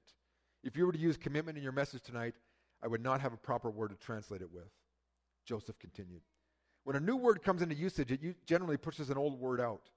If 0.63 0.77
you 0.77 0.87
were 0.87 0.93
to 0.93 0.99
use 0.99 1.17
commitment 1.17 1.57
in 1.57 1.65
your 1.65 1.73
message 1.73 2.03
tonight, 2.03 2.35
I 2.83 2.89
would 2.89 3.03
not 3.03 3.21
have 3.21 3.33
a 3.33 3.39
proper 3.39 3.71
word 3.71 3.91
to 3.91 3.97
translate 3.97 4.43
it 4.43 4.53
with. 4.53 4.71
Joseph 5.45 5.79
continued. 5.79 6.23
When 6.85 6.97
a 6.97 7.01
new 7.01 7.17
word 7.17 7.43
comes 7.43 7.63
into 7.63 7.75
usage, 7.75 8.13
it 8.13 8.47
generally 8.47 8.77
pushes 8.77 9.11
an 9.11 9.19
old 9.19 9.39
word 9.39 9.61
out. 9.61 9.89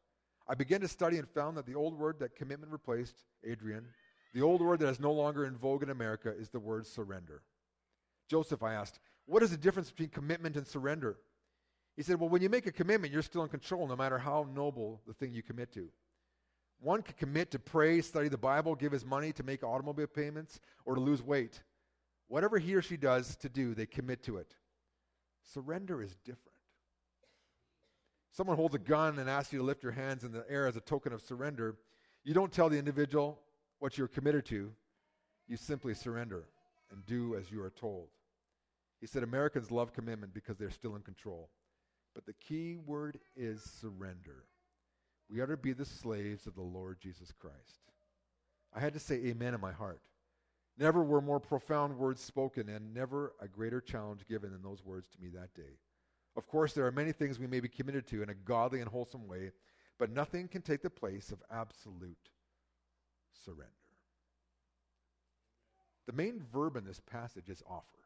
I 0.48 0.56
began 0.56 0.82
to 0.82 0.88
study 0.88 1.18
and 1.18 1.30
found 1.30 1.58
that 1.58 1.66
the 1.66 1.76
old 1.76 1.98
word 1.98 2.20
that 2.20 2.36
commitment 2.36 2.72
replaced, 2.72 3.24
Adrian, 3.46 3.86
the 4.34 4.42
old 4.42 4.62
word 4.62 4.80
that 4.80 4.90
is 4.90 5.00
no 5.00 5.12
longer 5.12 5.46
in 5.46 5.56
vogue 5.56 5.84
in 5.84 5.90
America 5.90 6.34
is 6.38 6.50
the 6.50 6.60
word 6.60 6.86
surrender. 6.86 7.42
Joseph, 8.34 8.64
I 8.64 8.74
asked, 8.74 9.00
what 9.28 9.44
is 9.44 9.52
the 9.52 9.58
difference 9.58 9.92
between 9.92 10.10
commitment 10.10 10.58
and 10.58 10.66
surrender? 10.66 11.18
He 11.96 12.02
said, 12.02 12.20
well, 12.20 12.30
when 12.30 12.42
you 12.42 12.50
make 12.50 12.66
a 12.66 12.72
commitment, 12.72 13.14
you're 13.14 13.22
still 13.22 13.44
in 13.44 13.50
control 13.50 13.88
no 13.88 13.96
matter 13.96 14.18
how 14.18 14.48
noble 14.52 15.02
the 15.06 15.14
thing 15.14 15.36
you 15.36 15.44
commit 15.44 15.72
to. 15.74 15.88
One 16.80 17.04
can 17.04 17.14
commit 17.14 17.52
to 17.52 17.60
pray, 17.60 18.02
study 18.02 18.30
the 18.30 18.38
Bible, 18.40 18.74
give 18.74 18.92
his 18.92 19.06
money 19.06 19.34
to 19.34 19.44
make 19.44 19.64
automobile 19.64 20.08
payments, 20.08 20.60
or 20.84 20.96
to 20.96 21.00
lose 21.00 21.22
weight. 21.22 21.62
Whatever 22.28 22.58
he 22.58 22.74
or 22.74 22.82
she 22.82 22.98
does 22.98 23.36
to 23.36 23.50
do, 23.50 23.76
they 23.76 23.86
commit 23.86 24.24
to 24.24 24.38
it. 24.38 24.56
Surrender 25.54 26.02
is 26.02 26.16
different. 26.26 26.58
Someone 28.32 28.58
holds 28.58 28.74
a 28.74 28.80
gun 28.80 29.20
and 29.20 29.30
asks 29.30 29.54
you 29.54 29.60
to 29.60 29.66
lift 29.66 29.84
your 29.84 29.92
hands 29.92 30.24
in 30.24 30.32
the 30.32 30.44
air 30.50 30.66
as 30.66 30.76
a 30.76 30.82
token 30.82 31.14
of 31.14 31.22
surrender. 31.22 31.76
You 32.24 32.34
don't 32.34 32.52
tell 32.52 32.68
the 32.68 32.80
individual 32.80 33.38
what 33.78 33.96
you're 33.96 34.08
committed 34.08 34.44
to, 34.48 34.72
you 35.48 35.56
simply 35.56 35.94
surrender 35.94 36.46
and 36.92 37.06
do 37.06 37.36
as 37.36 37.52
you 37.52 37.62
are 37.62 37.70
told. 37.70 38.08
He 39.04 39.08
said 39.08 39.24
Americans 39.24 39.70
love 39.70 39.92
commitment 39.92 40.34
because 40.34 40.56
they're 40.56 40.70
still 40.70 40.96
in 40.96 41.02
control. 41.02 41.50
But 42.16 42.26
the 42.26 42.32
key 42.32 42.78
word 42.78 43.20
is 43.36 43.62
surrender. 43.62 44.46
We 45.30 45.42
are 45.42 45.46
to 45.46 45.58
be 45.58 45.74
the 45.74 45.84
slaves 45.84 46.48
of 46.48 46.56
the 46.56 46.62
Lord 46.62 47.02
Jesus 47.02 47.34
Christ. 47.38 47.82
I 48.74 48.80
had 48.80 48.94
to 48.94 49.02
say 49.02 49.16
amen 49.16 49.56
in 49.56 49.60
my 49.60 49.74
heart. 49.74 50.00
Never 50.78 51.04
were 51.04 51.20
more 51.20 51.42
profound 51.42 51.98
words 51.98 52.22
spoken, 52.22 52.70
and 52.70 52.94
never 52.94 53.34
a 53.42 53.48
greater 53.50 53.82
challenge 53.82 54.26
given 54.30 54.54
than 54.54 54.62
those 54.62 54.86
words 54.86 55.10
to 55.10 55.22
me 55.22 55.28
that 55.34 55.54
day. 55.54 55.76
Of 56.38 56.48
course, 56.48 56.72
there 56.72 56.88
are 56.88 56.92
many 56.92 57.12
things 57.12 57.40
we 57.40 57.48
may 57.48 57.60
be 57.60 57.68
committed 57.68 58.08
to 58.08 58.24
in 58.24 58.30
a 58.30 58.34
godly 58.34 58.80
and 58.80 58.90
wholesome 58.90 59.28
way, 59.28 59.52
but 60.00 60.14
nothing 60.14 60.48
can 60.48 60.62
take 60.62 60.82
the 60.82 60.90
place 60.90 61.30
of 61.34 61.44
absolute 61.52 62.30
surrender. 63.44 63.68
The 66.08 66.14
main 66.14 66.42
verb 66.54 66.78
in 66.78 66.86
this 66.86 67.02
passage 67.02 67.50
is 67.50 67.62
offer. 67.70 68.03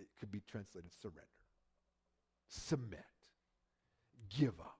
It 0.00 0.08
could 0.18 0.32
be 0.32 0.40
translated 0.50 0.90
surrender, 1.00 1.22
submit, 2.48 3.04
give 4.36 4.58
up. 4.60 4.76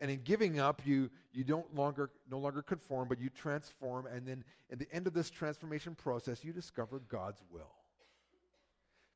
And 0.00 0.10
in 0.10 0.22
giving 0.22 0.60
up, 0.60 0.82
you, 0.84 1.10
you 1.32 1.42
don't 1.42 1.74
longer, 1.74 2.10
no 2.30 2.38
longer 2.38 2.62
conform, 2.62 3.08
but 3.08 3.18
you 3.18 3.30
transform. 3.30 4.06
And 4.06 4.26
then 4.26 4.44
at 4.70 4.78
the 4.78 4.86
end 4.92 5.08
of 5.08 5.14
this 5.14 5.28
transformation 5.28 5.96
process, 5.96 6.44
you 6.44 6.52
discover 6.52 7.00
God's 7.00 7.42
will. 7.50 7.72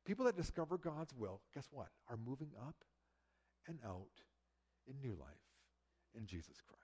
People 0.05 0.25
that 0.25 0.35
discover 0.35 0.77
God's 0.77 1.13
will, 1.15 1.39
guess 1.53 1.67
what? 1.71 1.87
Are 2.09 2.17
moving 2.17 2.49
up 2.67 2.75
and 3.67 3.79
out 3.85 4.09
in 4.85 4.99
new 4.99 5.15
life 5.17 5.29
in 6.15 6.25
Jesus 6.25 6.57
Christ. 6.67 6.83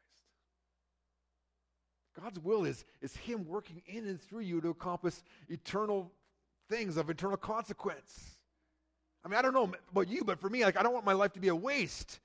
God's 2.20 2.40
will 2.40 2.66
is, 2.66 2.86
is 3.02 3.16
Him 3.16 3.46
working 3.46 3.82
in 3.86 4.08
and 4.08 4.22
through 4.22 4.42
you 4.42 4.62
to 4.62 4.70
accomplish 4.70 5.16
eternal 5.50 6.12
things 6.70 6.98
of 6.98 7.10
eternal 7.10 7.38
consequence. 7.38 8.38
I 9.26 9.28
mean, 9.28 9.38
I 9.38 9.42
don't 9.42 9.54
know 9.54 9.72
about 9.92 10.08
you, 10.08 10.24
but 10.24 10.40
for 10.40 10.50
me, 10.50 10.64
like, 10.64 10.78
I 10.78 10.84
don't 10.84 10.94
want 10.94 11.06
my 11.06 11.14
life 11.14 11.34
to 11.34 11.40
be 11.40 11.50
a 11.50 11.56
waste. 11.56 12.20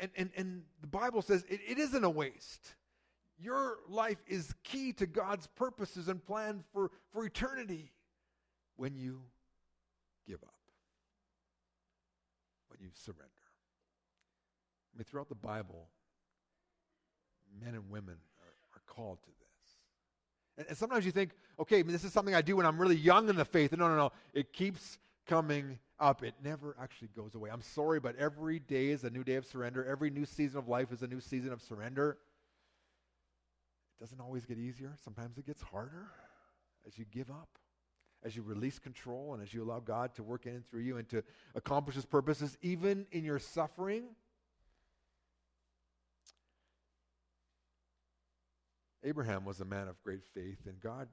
And, 0.00 0.10
and, 0.16 0.30
and 0.36 0.62
the 0.80 0.86
Bible 0.86 1.22
says 1.22 1.44
it, 1.48 1.60
it 1.66 1.78
isn't 1.78 2.02
a 2.02 2.10
waste. 2.10 2.74
Your 3.38 3.78
life 3.88 4.18
is 4.26 4.54
key 4.64 4.92
to 4.94 5.06
God's 5.06 5.46
purposes 5.46 6.08
and 6.08 6.24
plan 6.24 6.64
for, 6.72 6.90
for 7.12 7.24
eternity 7.24 7.92
when 8.76 8.96
you 8.96 9.20
give 10.26 10.42
up, 10.42 10.54
when 12.68 12.80
you 12.80 12.88
surrender. 12.94 13.22
I 14.94 14.98
mean, 14.98 15.04
throughout 15.04 15.28
the 15.28 15.34
Bible, 15.34 15.88
men 17.62 17.74
and 17.74 17.90
women 17.90 18.16
are, 18.40 18.78
are 18.78 18.82
called 18.86 19.18
to 19.22 19.30
this. 19.40 19.43
And, 20.56 20.66
and, 20.68 20.76
sometimes 20.76 21.04
you 21.04 21.12
think, 21.12 21.32
okay, 21.58 21.82
this 21.82 22.04
is 22.04 22.12
something 22.12 22.34
I 22.34 22.42
do 22.42 22.56
when 22.56 22.66
I'm 22.66 22.78
really 22.78 22.96
young 22.96 23.28
in 23.28 23.36
the 23.36 23.44
faith. 23.44 23.72
And 23.72 23.80
no, 23.80 23.88
no, 23.88 23.96
no. 23.96 24.12
It 24.32 24.52
keeps 24.52 24.98
coming 25.26 25.78
up. 25.98 26.22
It 26.22 26.34
never 26.42 26.76
actually 26.80 27.08
goes 27.16 27.34
away. 27.34 27.50
I'm 27.50 27.62
sorry, 27.62 28.00
but 28.00 28.16
every 28.16 28.58
day 28.58 28.88
is 28.88 29.04
a 29.04 29.10
new 29.10 29.24
day 29.24 29.34
of 29.34 29.46
surrender. 29.46 29.84
Every 29.84 30.10
new 30.10 30.24
season 30.24 30.58
of 30.58 30.68
life 30.68 30.92
is 30.92 31.02
a 31.02 31.06
new 31.06 31.20
season 31.20 31.52
of 31.52 31.62
surrender. 31.62 32.18
It 33.98 34.04
doesn't 34.04 34.20
always 34.20 34.44
get 34.44 34.58
easier. 34.58 34.94
Sometimes 35.02 35.38
it 35.38 35.46
gets 35.46 35.62
harder 35.62 36.08
as 36.86 36.98
you 36.98 37.04
give 37.10 37.30
up. 37.30 37.48
as 38.24 38.34
you 38.34 38.42
release 38.42 38.78
control 38.78 39.34
and 39.34 39.42
as 39.42 39.52
you 39.52 39.62
allow 39.62 39.80
God 39.80 40.14
to 40.14 40.22
work 40.22 40.46
in 40.46 40.54
and 40.54 40.66
through 40.66 40.80
you 40.80 40.96
and 40.96 41.06
to 41.10 41.22
accomplish 41.54 41.94
his 41.94 42.06
purposes, 42.06 42.56
even 42.62 43.06
in 43.12 43.22
your 43.22 43.38
suffering. 43.38 44.04
Abraham 49.04 49.44
was 49.44 49.60
a 49.60 49.64
man 49.64 49.88
of 49.88 50.02
great 50.02 50.24
faith, 50.34 50.58
and 50.66 50.80
God 50.80 51.08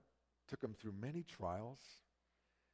took 0.47 0.63
him 0.63 0.73
through 0.80 0.93
many 0.99 1.23
trials. 1.23 1.80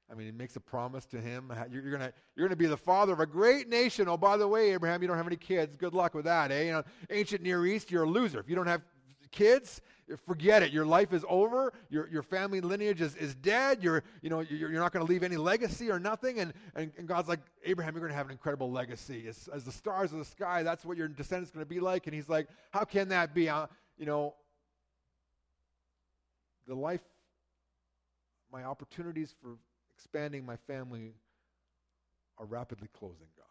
I 0.10 0.15
mean, 0.15 0.27
he 0.27 0.32
makes 0.32 0.56
a 0.56 0.62
promise 0.62 1.06
to 1.08 1.19
him. 1.19 1.51
You're, 1.69 1.82
you're 1.82 1.97
going 1.97 2.12
you're 2.36 2.47
gonna 2.47 2.56
be 2.56 2.67
the 2.67 2.77
father 2.77 3.12
of 3.12 3.19
a 3.19 3.25
great 3.25 3.67
nation. 3.67 4.08
Oh, 4.08 4.15
by 4.15 4.38
the 4.38 4.47
way, 4.47 4.71
Abraham, 4.71 5.01
you 5.01 5.08
don't 5.08 5.17
have 5.17 5.27
any 5.27 5.36
kids. 5.36 5.75
Good 5.75 5.93
luck 5.93 6.13
with 6.13 6.25
that, 6.25 6.51
eh? 6.51 6.63
You 6.63 6.71
know, 6.71 6.84
ancient 7.10 7.41
Near 7.41 7.65
East, 7.65 7.91
you're 7.91 8.03
a 8.03 8.10
loser. 8.10 8.39
If 8.39 8.47
you 8.47 8.56
don't 8.56 8.67
have 8.67 8.82
kids, 9.32 9.82
forget 10.25 10.63
it. 10.63 10.71
Your 10.71 10.86
life 10.86 11.12
is 11.12 11.25
over. 11.27 11.73
Your, 11.89 12.08
your 12.08 12.23
family 12.23 12.62
lineage 12.62 13.01
is, 13.01 13.15
is 13.15 13.36
dead. 13.36 13.84
You're, 13.84 14.03
you 14.21 14.30
know, 14.30 14.39
you're, 14.39 14.71
you're 14.71 14.82
not 14.82 14.93
going 14.93 15.06
to 15.06 15.12
leave 15.12 15.23
any 15.23 15.36
legacy 15.36 15.91
or 15.91 15.99
nothing. 15.99 16.39
And, 16.39 16.53
and, 16.75 16.91
and 16.97 17.08
God's 17.08 17.27
like, 17.27 17.41
Abraham, 17.65 17.93
you're 17.93 18.01
going 18.01 18.12
to 18.12 18.17
have 18.17 18.27
an 18.27 18.32
incredible 18.32 18.71
legacy. 18.71 19.25
As, 19.27 19.49
as 19.53 19.63
the 19.65 19.71
stars 19.71 20.13
of 20.13 20.19
the 20.19 20.25
sky, 20.25 20.63
that's 20.63 20.86
what 20.86 20.97
your 20.97 21.10
descendants 21.10 21.51
going 21.51 21.65
to 21.65 21.69
be 21.69 21.82
like. 21.82 22.08
And 22.08 22.15
he's 22.15 22.30
like, 22.30 22.47
how 22.71 22.86
can 22.86 23.10
that 23.10 23.34
be? 23.34 23.49
Uh, 23.49 23.67
you 23.97 24.06
know, 24.06 24.36
the 26.67 26.75
life, 26.75 27.01
my 28.51 28.63
opportunities 28.63 29.34
for 29.41 29.58
expanding 29.97 30.45
my 30.45 30.58
family 30.67 31.13
are 32.38 32.45
rapidly 32.45 32.89
closing, 32.93 33.27
God. 33.36 33.45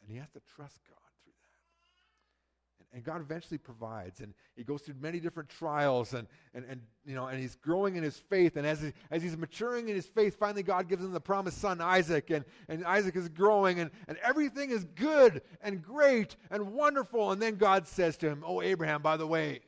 And 0.00 0.10
he 0.10 0.18
has 0.18 0.30
to 0.30 0.40
trust 0.54 0.80
God 0.88 0.98
through 1.22 1.32
that. 1.40 2.94
And, 2.94 2.98
and 2.98 3.04
God 3.04 3.20
eventually 3.20 3.58
provides. 3.58 4.20
And 4.20 4.34
he 4.56 4.62
goes 4.62 4.82
through 4.82 4.96
many 5.00 5.18
different 5.18 5.48
trials 5.48 6.14
and, 6.14 6.28
and, 6.54 6.64
and, 6.68 6.80
you 7.04 7.14
know, 7.14 7.26
and 7.26 7.40
he's 7.40 7.56
growing 7.56 7.96
in 7.96 8.04
his 8.04 8.18
faith. 8.18 8.56
And 8.56 8.66
as, 8.66 8.82
he, 8.82 8.92
as 9.10 9.22
he's 9.22 9.36
maturing 9.36 9.88
in 9.88 9.96
his 9.96 10.06
faith, 10.06 10.38
finally 10.38 10.62
God 10.62 10.88
gives 10.88 11.04
him 11.04 11.12
the 11.12 11.20
promised 11.20 11.58
son, 11.58 11.80
Isaac. 11.80 12.30
And, 12.30 12.44
and 12.68 12.84
Isaac 12.84 13.16
is 13.16 13.28
growing 13.28 13.80
and, 13.80 13.90
and 14.06 14.18
everything 14.18 14.70
is 14.70 14.84
good 14.84 15.42
and 15.60 15.82
great 15.82 16.36
and 16.50 16.72
wonderful. 16.72 17.32
And 17.32 17.42
then 17.42 17.56
God 17.56 17.88
says 17.88 18.16
to 18.18 18.28
him, 18.28 18.44
Oh, 18.46 18.62
Abraham, 18.62 19.02
by 19.02 19.16
the 19.16 19.26
way, 19.26 19.60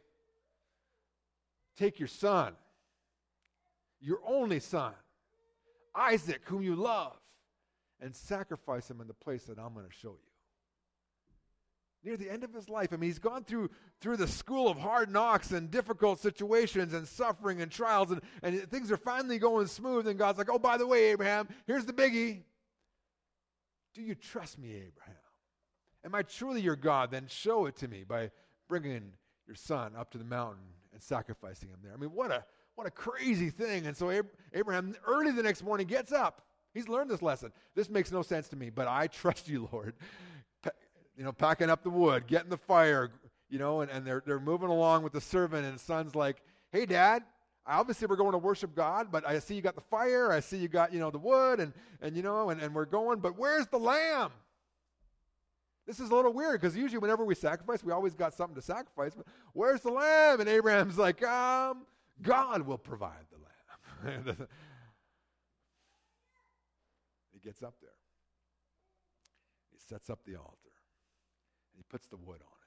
take 1.77 1.99
your 1.99 2.09
son 2.09 2.55
your 4.01 4.21
only 4.27 4.61
son, 4.61 4.93
Isaac, 5.95 6.43
whom 6.45 6.63
you 6.63 6.77
love, 6.77 7.17
and 8.01 8.15
sacrifice 8.15 8.91
him 8.91 9.01
in 9.01 9.07
the 9.07 9.15
place 9.15 9.45
that 9.45 9.59
I'm 9.59 9.73
going 9.75 9.87
to 9.87 9.93
show 9.93 10.11
you. 10.11 10.19
Near 12.05 12.17
the 12.17 12.31
end 12.31 12.45
of 12.45 12.55
his 12.55 12.69
life, 12.69 12.93
I 12.93 12.97
mean, 12.97 13.11
he's 13.11 13.19
gone 13.19 13.43
through, 13.43 13.71
through 14.01 14.19
the 14.19 14.29
school 14.29 14.69
of 14.69 14.79
hard 14.79 15.11
knocks 15.11 15.51
and 15.51 15.71
difficult 15.71 16.21
situations 16.21 16.93
and 16.93 17.09
suffering 17.09 17.63
and 17.63 17.71
trials, 17.71 18.13
and, 18.13 18.21
and 18.43 18.71
things 18.71 18.93
are 18.93 18.97
finally 18.97 19.39
going 19.39 19.67
smooth. 19.67 20.07
And 20.07 20.19
God's 20.19 20.39
like, 20.39 20.51
oh, 20.51 20.59
by 20.59 20.77
the 20.77 20.87
way, 20.87 21.07
Abraham, 21.07 21.49
here's 21.67 21.85
the 21.85 21.93
biggie. 21.93 22.43
Do 23.95 24.03
you 24.03 24.15
trust 24.15 24.59
me, 24.59 24.69
Abraham? 24.69 25.17
Am 26.05 26.15
I 26.15 26.23
truly 26.23 26.61
your 26.61 26.77
God? 26.77 27.11
Then 27.11 27.27
show 27.29 27.67
it 27.67 27.77
to 27.79 27.89
me 27.89 28.05
by 28.07 28.31
bringing 28.69 29.13
your 29.47 29.57
son 29.57 29.95
up 29.99 30.13
to 30.13 30.19
the 30.19 30.25
mountain 30.25 30.63
and 30.93 31.03
sacrificing 31.03 31.71
him 31.71 31.79
there. 31.83 31.93
I 31.93 31.97
mean, 31.97 32.11
what 32.11 32.31
a 32.31 32.45
what 32.77 32.87
a 32.87 32.91
crazy 32.91 33.51
thing. 33.51 33.87
And 33.87 33.97
so 33.97 34.13
Abraham, 34.53 34.95
early 35.07 35.33
the 35.33 35.43
next 35.43 35.65
morning, 35.65 35.87
gets 35.87 36.13
up. 36.13 36.43
He's 36.73 36.89
learned 36.89 37.11
this 37.11 37.23
lesson. 37.23 37.53
This 37.75 37.89
makes 37.89 38.13
no 38.13 38.23
sense 38.23 38.49
to 38.49 38.57
me, 38.57 38.71
but 38.71 38.87
I 38.87 39.07
trust 39.09 39.49
you, 39.49 39.69
Lord. 39.73 39.95
you 41.17 41.25
know, 41.25 41.33
packing 41.33 41.71
up 41.71 41.83
the 41.83 41.91
wood, 41.91 42.27
getting 42.27 42.51
the 42.51 42.59
fire, 42.59 43.11
you 43.49 43.59
know, 43.59 43.81
and, 43.81 43.91
and 43.91 44.07
they're, 44.07 44.23
they're 44.25 44.39
moving 44.39 44.69
along 44.69 45.03
with 45.03 45.15
the 45.15 45.21
servant, 45.21 45.67
and 45.67 45.81
son's 45.81 46.15
like, 46.15 46.37
hey, 46.71 46.85
Dad, 46.85 47.23
obviously 47.67 48.07
we're 48.07 48.17
going 48.17 48.33
to 48.33 48.39
worship 48.39 48.75
God, 48.75 49.09
but 49.11 49.27
I 49.27 49.39
see 49.39 49.55
you 49.55 49.63
got 49.63 49.75
the 49.75 49.81
fire, 49.81 50.31
I 50.31 50.41
see 50.41 50.59
you 50.59 50.69
got, 50.69 50.93
you 50.93 51.01
know, 51.01 51.11
the 51.11 51.19
wood, 51.19 51.61
and, 51.61 51.73
and 52.03 52.15
you 52.15 52.23
know, 52.23 52.51
and, 52.51 52.61
and 52.61 52.75
we're 52.75 52.85
going, 52.85 53.21
but 53.21 53.39
where's 53.39 53.67
the 53.69 53.79
lamb? 53.79 54.31
This 55.87 56.01
is 56.01 56.11
a 56.11 56.15
little 56.15 56.33
weird 56.33 56.61
because 56.61 56.77
usually 56.77 56.99
whenever 56.99 57.25
we 57.25 57.35
sacrifice, 57.35 57.83
we 57.83 57.93
always 57.93 58.15
got 58.15 58.35
something 58.35 58.57
to 58.57 58.63
sacrifice. 58.63 59.15
But 59.15 59.25
where's 59.53 59.83
the 59.83 59.93
lamb? 59.93 60.41
And 60.41 60.49
Abraham's 60.49 60.99
like, 60.99 61.23
um, 61.23 61.87
God 62.23 62.63
will 62.63 62.79
provide 62.79 63.27
the 63.31 63.37
lamb. 64.07 64.37
he 67.33 67.39
gets 67.41 67.63
up 67.63 67.75
there. 67.81 67.91
He 69.73 69.79
sets 69.79 70.11
up 70.11 70.21
the 70.25 70.37
altar. 70.37 70.53
And 71.73 71.79
he 71.79 71.85
puts 71.89 72.07
the 72.07 72.17
wood 72.17 72.41
on 72.41 72.41
it. 72.41 72.67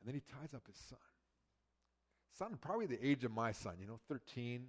And 0.00 0.08
then 0.08 0.14
he 0.14 0.20
ties 0.20 0.54
up 0.54 0.66
his 0.66 0.76
son. 0.76 0.98
Son, 2.38 2.56
probably 2.60 2.86
the 2.86 3.04
age 3.04 3.24
of 3.24 3.32
my 3.32 3.52
son, 3.52 3.74
you 3.80 3.86
know, 3.86 3.98
13. 4.08 4.66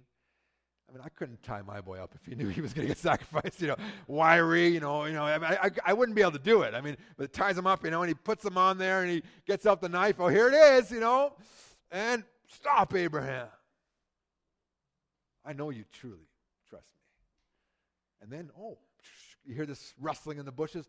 I 0.88 0.92
mean, 0.92 1.02
I 1.04 1.08
couldn't 1.10 1.40
tie 1.44 1.62
my 1.62 1.80
boy 1.80 1.98
up 1.98 2.16
if 2.16 2.26
he 2.26 2.34
knew 2.34 2.48
he 2.48 2.60
was 2.60 2.72
going 2.72 2.88
to 2.88 2.94
get 2.94 2.98
sacrificed, 3.02 3.60
you 3.60 3.68
know, 3.68 3.76
wiry, 4.08 4.68
you 4.68 4.80
know, 4.80 5.04
you 5.04 5.12
know, 5.12 5.22
I, 5.22 5.38
mean, 5.38 5.58
I, 5.62 5.70
I, 5.84 5.92
wouldn't 5.92 6.16
be 6.16 6.22
able 6.22 6.32
to 6.32 6.40
do 6.40 6.62
it. 6.62 6.74
I 6.74 6.80
mean, 6.80 6.96
but 7.16 7.32
ties 7.32 7.56
him 7.56 7.66
up, 7.66 7.84
you 7.84 7.92
know, 7.92 8.02
and 8.02 8.08
he 8.08 8.14
puts 8.14 8.44
him 8.44 8.58
on 8.58 8.76
there 8.76 9.02
and 9.02 9.10
he 9.10 9.22
gets 9.46 9.66
out 9.66 9.80
the 9.80 9.88
knife. 9.88 10.16
Oh, 10.18 10.26
here 10.26 10.48
it 10.48 10.54
is, 10.54 10.90
you 10.90 10.98
know, 10.98 11.34
and 11.92 12.24
Stop, 12.52 12.94
Abraham. 12.94 13.48
I 15.44 15.52
know 15.52 15.70
you 15.70 15.84
truly 15.92 16.28
trust 16.68 16.86
me. 16.86 18.22
And 18.22 18.30
then, 18.32 18.50
oh, 18.58 18.78
you 19.44 19.54
hear 19.54 19.66
this 19.66 19.94
rustling 20.00 20.38
in 20.38 20.44
the 20.44 20.52
bushes. 20.52 20.86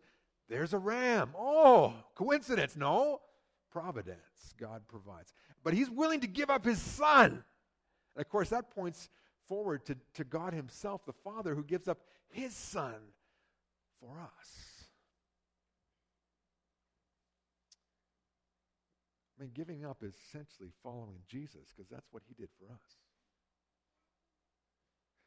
There's 0.48 0.74
a 0.74 0.78
ram. 0.78 1.30
Oh, 1.38 1.94
coincidence? 2.14 2.76
No. 2.76 3.20
Providence. 3.70 4.54
God 4.60 4.82
provides. 4.88 5.32
But 5.64 5.72
he's 5.72 5.88
willing 5.88 6.20
to 6.20 6.26
give 6.26 6.50
up 6.50 6.64
his 6.64 6.80
son. 6.80 7.42
And 8.14 8.24
of 8.24 8.28
course, 8.28 8.50
that 8.50 8.70
points 8.70 9.08
forward 9.48 9.86
to, 9.86 9.96
to 10.14 10.24
God 10.24 10.52
himself, 10.52 11.06
the 11.06 11.12
Father, 11.12 11.54
who 11.54 11.64
gives 11.64 11.88
up 11.88 11.98
his 12.28 12.54
son 12.54 12.94
for 14.00 14.18
us. 14.18 14.71
Mean, 19.42 19.50
giving 19.54 19.84
up 19.84 20.04
is 20.04 20.14
essentially 20.28 20.70
following 20.84 21.18
Jesus 21.26 21.66
because 21.74 21.90
that's 21.90 22.06
what 22.12 22.22
he 22.28 22.34
did 22.34 22.48
for 22.60 22.72
us. 22.72 22.80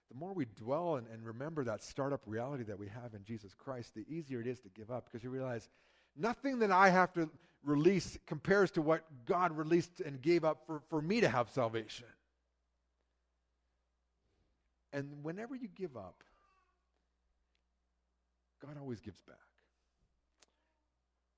The 0.10 0.18
more 0.18 0.32
we 0.32 0.46
dwell 0.56 0.96
and, 0.96 1.06
and 1.12 1.26
remember 1.26 1.66
that 1.66 1.84
startup 1.84 2.22
reality 2.26 2.64
that 2.64 2.80
we 2.80 2.88
have 2.88 3.14
in 3.14 3.26
Jesus 3.26 3.54
Christ, 3.54 3.94
the 3.94 4.06
easier 4.08 4.40
it 4.40 4.48
is 4.48 4.62
to 4.62 4.70
give 4.70 4.90
up 4.90 5.04
because 5.04 5.22
you 5.22 5.30
realize 5.30 5.68
nothing 6.16 6.60
that 6.60 6.72
I 6.72 6.92
have 6.92 7.12
to 7.14 7.30
release 7.66 8.18
compares 8.26 8.72
to 8.72 8.82
what 8.82 9.04
God 9.26 9.52
released 9.52 10.00
and 10.00 10.22
gave 10.22 10.46
up 10.46 10.60
for, 10.66 10.82
for 10.90 11.02
me 11.02 11.20
to 11.20 11.28
have 11.28 11.50
salvation. 11.50 12.08
And 14.94 15.10
whenever 15.24 15.56
you 15.56 15.68
give 15.76 15.98
up, 15.98 16.24
God 18.66 18.78
always 18.80 19.02
gives 19.02 19.20
back. 19.24 19.36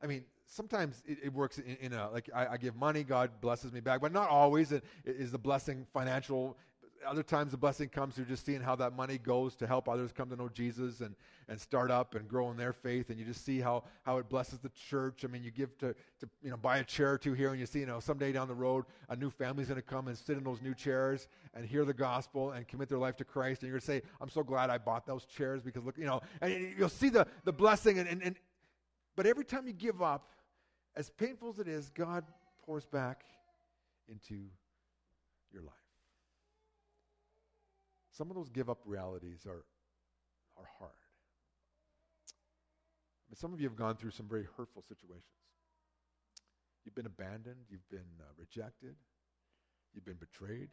I 0.01 0.07
mean, 0.07 0.23
sometimes 0.47 1.03
it, 1.05 1.17
it 1.23 1.33
works 1.33 1.59
in, 1.59 1.77
in, 1.81 1.93
a 1.93 2.09
like 2.11 2.29
I, 2.33 2.47
I, 2.47 2.57
give 2.57 2.75
money, 2.75 3.03
God 3.03 3.31
blesses 3.41 3.71
me 3.71 3.79
back, 3.79 4.01
but 4.01 4.11
not 4.11 4.29
always. 4.29 4.71
It, 4.71 4.83
is 5.05 5.31
the 5.31 5.37
blessing 5.37 5.85
financial? 5.93 6.57
Other 7.05 7.23
times 7.23 7.51
the 7.51 7.57
blessing 7.57 7.89
comes 7.89 8.15
through 8.15 8.25
just 8.25 8.45
seeing 8.45 8.59
how 8.59 8.75
that 8.77 8.95
money 8.95 9.19
goes 9.19 9.55
to 9.57 9.67
help 9.67 9.87
others 9.87 10.11
come 10.11 10.29
to 10.29 10.35
know 10.35 10.49
Jesus 10.49 10.99
and, 10.99 11.15
and 11.47 11.61
start 11.61 11.91
up 11.91 12.15
and 12.15 12.27
grow 12.27 12.49
in 12.49 12.57
their 12.57 12.73
faith. 12.73 13.11
And 13.11 13.19
you 13.19 13.23
just 13.23 13.45
see 13.45 13.59
how, 13.59 13.83
how 14.03 14.17
it 14.17 14.27
blesses 14.29 14.59
the 14.59 14.69
church. 14.69 15.23
I 15.23 15.27
mean, 15.27 15.43
you 15.43 15.51
give 15.51 15.77
to, 15.77 15.93
to 15.93 16.29
you 16.41 16.49
know 16.49 16.57
buy 16.57 16.79
a 16.79 16.83
chair 16.83 17.13
or 17.13 17.17
two 17.17 17.33
here, 17.33 17.51
and 17.51 17.59
you 17.59 17.65
see 17.65 17.79
you 17.79 17.85
know 17.85 17.99
someday 17.99 18.31
down 18.31 18.47
the 18.47 18.55
road 18.55 18.85
a 19.09 19.15
new 19.15 19.29
family's 19.29 19.67
going 19.67 19.79
to 19.79 19.87
come 19.87 20.07
and 20.07 20.17
sit 20.17 20.37
in 20.37 20.43
those 20.43 20.61
new 20.61 20.73
chairs 20.73 21.27
and 21.53 21.65
hear 21.65 21.85
the 21.85 21.93
gospel 21.93 22.51
and 22.51 22.67
commit 22.67 22.89
their 22.89 22.97
life 22.97 23.15
to 23.17 23.23
Christ. 23.23 23.61
And 23.61 23.69
you're 23.69 23.79
going 23.79 23.99
to 23.99 24.05
say, 24.05 24.09
"I'm 24.19 24.29
so 24.29 24.43
glad 24.43 24.69
I 24.69 24.77
bought 24.77 25.05
those 25.05 25.25
chairs 25.25 25.61
because 25.61 25.83
look, 25.83 25.97
you 25.97 26.05
know." 26.05 26.21
And 26.41 26.73
you'll 26.77 26.89
see 26.89 27.09
the 27.09 27.27
the 27.43 27.53
blessing 27.53 27.99
and, 27.99 28.09
and, 28.09 28.23
and 28.23 28.35
but 29.17 29.25
every 29.25 29.43
time 29.43 29.67
you 29.67 29.73
give 29.73 30.01
up, 30.01 30.29
as 30.95 31.09
painful 31.09 31.49
as 31.49 31.59
it 31.59 31.67
is, 31.67 31.89
God 31.89 32.23
pours 32.63 32.85
back 32.85 33.25
into 34.07 34.45
your 35.51 35.63
life. 35.63 35.73
Some 38.11 38.29
of 38.29 38.35
those 38.35 38.49
give 38.49 38.69
up 38.69 38.79
realities 38.85 39.45
are, 39.45 39.65
are 40.55 40.69
hard. 40.79 40.91
But 43.29 43.39
some 43.39 43.53
of 43.53 43.59
you 43.59 43.67
have 43.67 43.75
gone 43.75 43.95
through 43.95 44.11
some 44.11 44.27
very 44.27 44.45
hurtful 44.55 44.83
situations. 44.83 45.23
You've 46.85 46.95
been 46.95 47.07
abandoned, 47.07 47.65
you've 47.69 47.89
been 47.89 48.07
uh, 48.21 48.31
rejected, 48.37 48.95
you've 49.93 50.05
been 50.05 50.15
betrayed. 50.15 50.69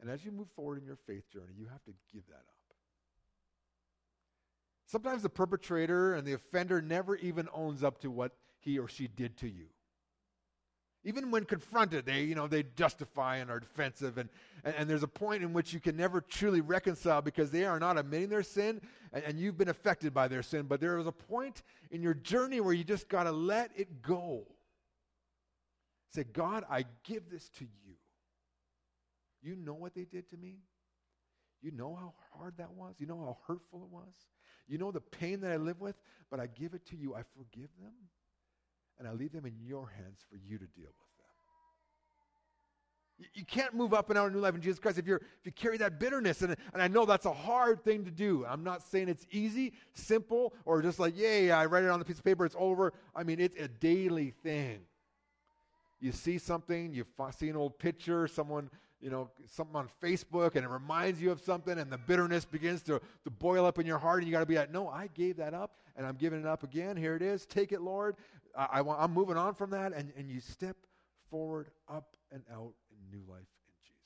And 0.00 0.10
as 0.10 0.24
you 0.24 0.32
move 0.32 0.48
forward 0.56 0.78
in 0.78 0.84
your 0.84 0.98
faith 1.06 1.30
journey, 1.32 1.54
you 1.56 1.66
have 1.66 1.82
to 1.84 1.92
give 2.12 2.26
that 2.26 2.34
up. 2.34 2.63
Sometimes 4.86 5.22
the 5.22 5.28
perpetrator 5.28 6.14
and 6.14 6.26
the 6.26 6.34
offender 6.34 6.82
never 6.82 7.16
even 7.16 7.48
owns 7.52 7.82
up 7.82 8.00
to 8.00 8.10
what 8.10 8.32
he 8.60 8.78
or 8.78 8.88
she 8.88 9.08
did 9.08 9.36
to 9.38 9.48
you. 9.48 9.66
Even 11.06 11.30
when 11.30 11.44
confronted, 11.44 12.06
they, 12.06 12.22
you 12.22 12.34
know, 12.34 12.46
they 12.46 12.62
justify 12.76 13.36
and 13.36 13.50
are 13.50 13.60
defensive. 13.60 14.16
And, 14.16 14.30
and, 14.64 14.74
and, 14.74 14.90
there's 14.90 15.02
a 15.02 15.08
point 15.08 15.42
in 15.42 15.52
which 15.52 15.74
you 15.74 15.80
can 15.80 15.98
never 15.98 16.22
truly 16.22 16.62
reconcile 16.62 17.20
because 17.20 17.50
they 17.50 17.66
are 17.66 17.78
not 17.78 17.98
admitting 17.98 18.30
their 18.30 18.42
sin 18.42 18.80
and, 19.12 19.22
and 19.22 19.38
you've 19.38 19.58
been 19.58 19.68
affected 19.68 20.14
by 20.14 20.28
their 20.28 20.42
sin. 20.42 20.64
But 20.66 20.80
there 20.80 20.98
is 20.98 21.06
a 21.06 21.12
point 21.12 21.62
in 21.90 22.02
your 22.02 22.14
journey 22.14 22.60
where 22.60 22.72
you 22.72 22.84
just 22.84 23.10
got 23.10 23.24
to 23.24 23.32
let 23.32 23.70
it 23.76 24.00
go. 24.00 24.46
Say, 26.14 26.24
God, 26.24 26.64
I 26.70 26.86
give 27.02 27.28
this 27.30 27.50
to 27.58 27.64
you. 27.64 27.94
You 29.42 29.56
know 29.56 29.74
what 29.74 29.94
they 29.94 30.04
did 30.04 30.30
to 30.30 30.38
me. 30.38 30.60
You 31.64 31.70
know 31.70 31.94
how 31.94 32.12
hard 32.38 32.58
that 32.58 32.74
was? 32.74 32.96
You 32.98 33.06
know 33.06 33.16
how 33.16 33.38
hurtful 33.46 33.82
it 33.84 33.90
was? 33.90 34.12
You 34.68 34.76
know 34.76 34.90
the 34.90 35.00
pain 35.00 35.40
that 35.40 35.50
I 35.50 35.56
live 35.56 35.80
with? 35.80 35.96
But 36.30 36.38
I 36.38 36.46
give 36.46 36.74
it 36.74 36.84
to 36.90 36.96
you. 36.96 37.14
I 37.14 37.22
forgive 37.36 37.70
them, 37.80 37.94
and 38.98 39.08
I 39.08 39.12
leave 39.12 39.32
them 39.32 39.46
in 39.46 39.54
your 39.64 39.88
hands 39.96 40.20
for 40.28 40.36
you 40.36 40.58
to 40.58 40.66
deal 40.66 40.88
with 40.88 40.96
them. 43.18 43.28
You, 43.32 43.44
can't 43.46 43.72
move 43.74 43.94
up 43.94 44.10
and 44.10 44.18
out 44.18 44.30
a 44.30 44.34
new 44.34 44.40
life 44.40 44.54
in 44.54 44.60
Jesus 44.60 44.78
Christ 44.78 44.98
if, 44.98 45.06
you're, 45.06 45.18
if 45.18 45.46
you 45.46 45.52
carry 45.52 45.78
that 45.78 45.98
bitterness. 45.98 46.42
And, 46.42 46.56
and 46.72 46.82
I 46.82 46.88
know 46.88 47.06
that's 47.06 47.26
a 47.26 47.32
hard 47.32 47.82
thing 47.82 48.04
to 48.04 48.10
do. 48.10 48.44
I'm 48.46 48.64
not 48.64 48.82
saying 48.82 49.08
it's 49.08 49.26
easy, 49.30 49.72
simple, 49.94 50.52
or 50.64 50.82
just 50.82 50.98
like, 50.98 51.16
yay, 51.16 51.50
I 51.50 51.64
write 51.66 51.84
it 51.84 51.90
on 51.90 51.98
the 51.98 52.04
piece 52.04 52.18
of 52.18 52.24
paper, 52.24 52.44
it's 52.44 52.56
over. 52.58 52.92
I 53.14 53.22
mean, 53.22 53.40
it's 53.40 53.58
a 53.58 53.68
daily 53.68 54.34
thing. 54.42 54.80
You 56.00 56.12
see 56.12 56.36
something, 56.36 56.92
you 56.92 57.06
see 57.38 57.48
an 57.48 57.56
old 57.56 57.78
picture, 57.78 58.28
someone 58.28 58.68
you 59.04 59.10
know, 59.10 59.28
something 59.46 59.76
on 59.76 59.90
Facebook 60.02 60.56
and 60.56 60.64
it 60.64 60.70
reminds 60.70 61.20
you 61.20 61.30
of 61.30 61.38
something 61.38 61.78
and 61.78 61.92
the 61.92 61.98
bitterness 61.98 62.46
begins 62.46 62.80
to, 62.84 62.98
to 63.24 63.30
boil 63.30 63.66
up 63.66 63.78
in 63.78 63.84
your 63.84 63.98
heart 63.98 64.20
and 64.20 64.26
you 64.26 64.32
got 64.32 64.40
to 64.40 64.46
be 64.46 64.54
like, 64.54 64.72
no, 64.72 64.88
I 64.88 65.08
gave 65.08 65.36
that 65.36 65.52
up 65.52 65.76
and 65.94 66.06
I'm 66.06 66.16
giving 66.16 66.40
it 66.40 66.46
up 66.46 66.62
again. 66.62 66.96
Here 66.96 67.14
it 67.14 67.20
is. 67.20 67.44
Take 67.44 67.72
it, 67.72 67.82
Lord. 67.82 68.16
I, 68.56 68.80
I, 68.80 69.04
am 69.04 69.12
moving 69.12 69.36
on 69.36 69.52
from 69.52 69.68
that. 69.70 69.92
And, 69.92 70.10
and 70.16 70.30
you 70.30 70.40
step 70.40 70.78
forward, 71.30 71.68
up 71.86 72.16
and 72.32 72.42
out 72.50 72.72
in 72.90 73.10
new 73.10 73.22
life 73.30 73.40
in 73.68 73.74
Jesus. 73.82 74.00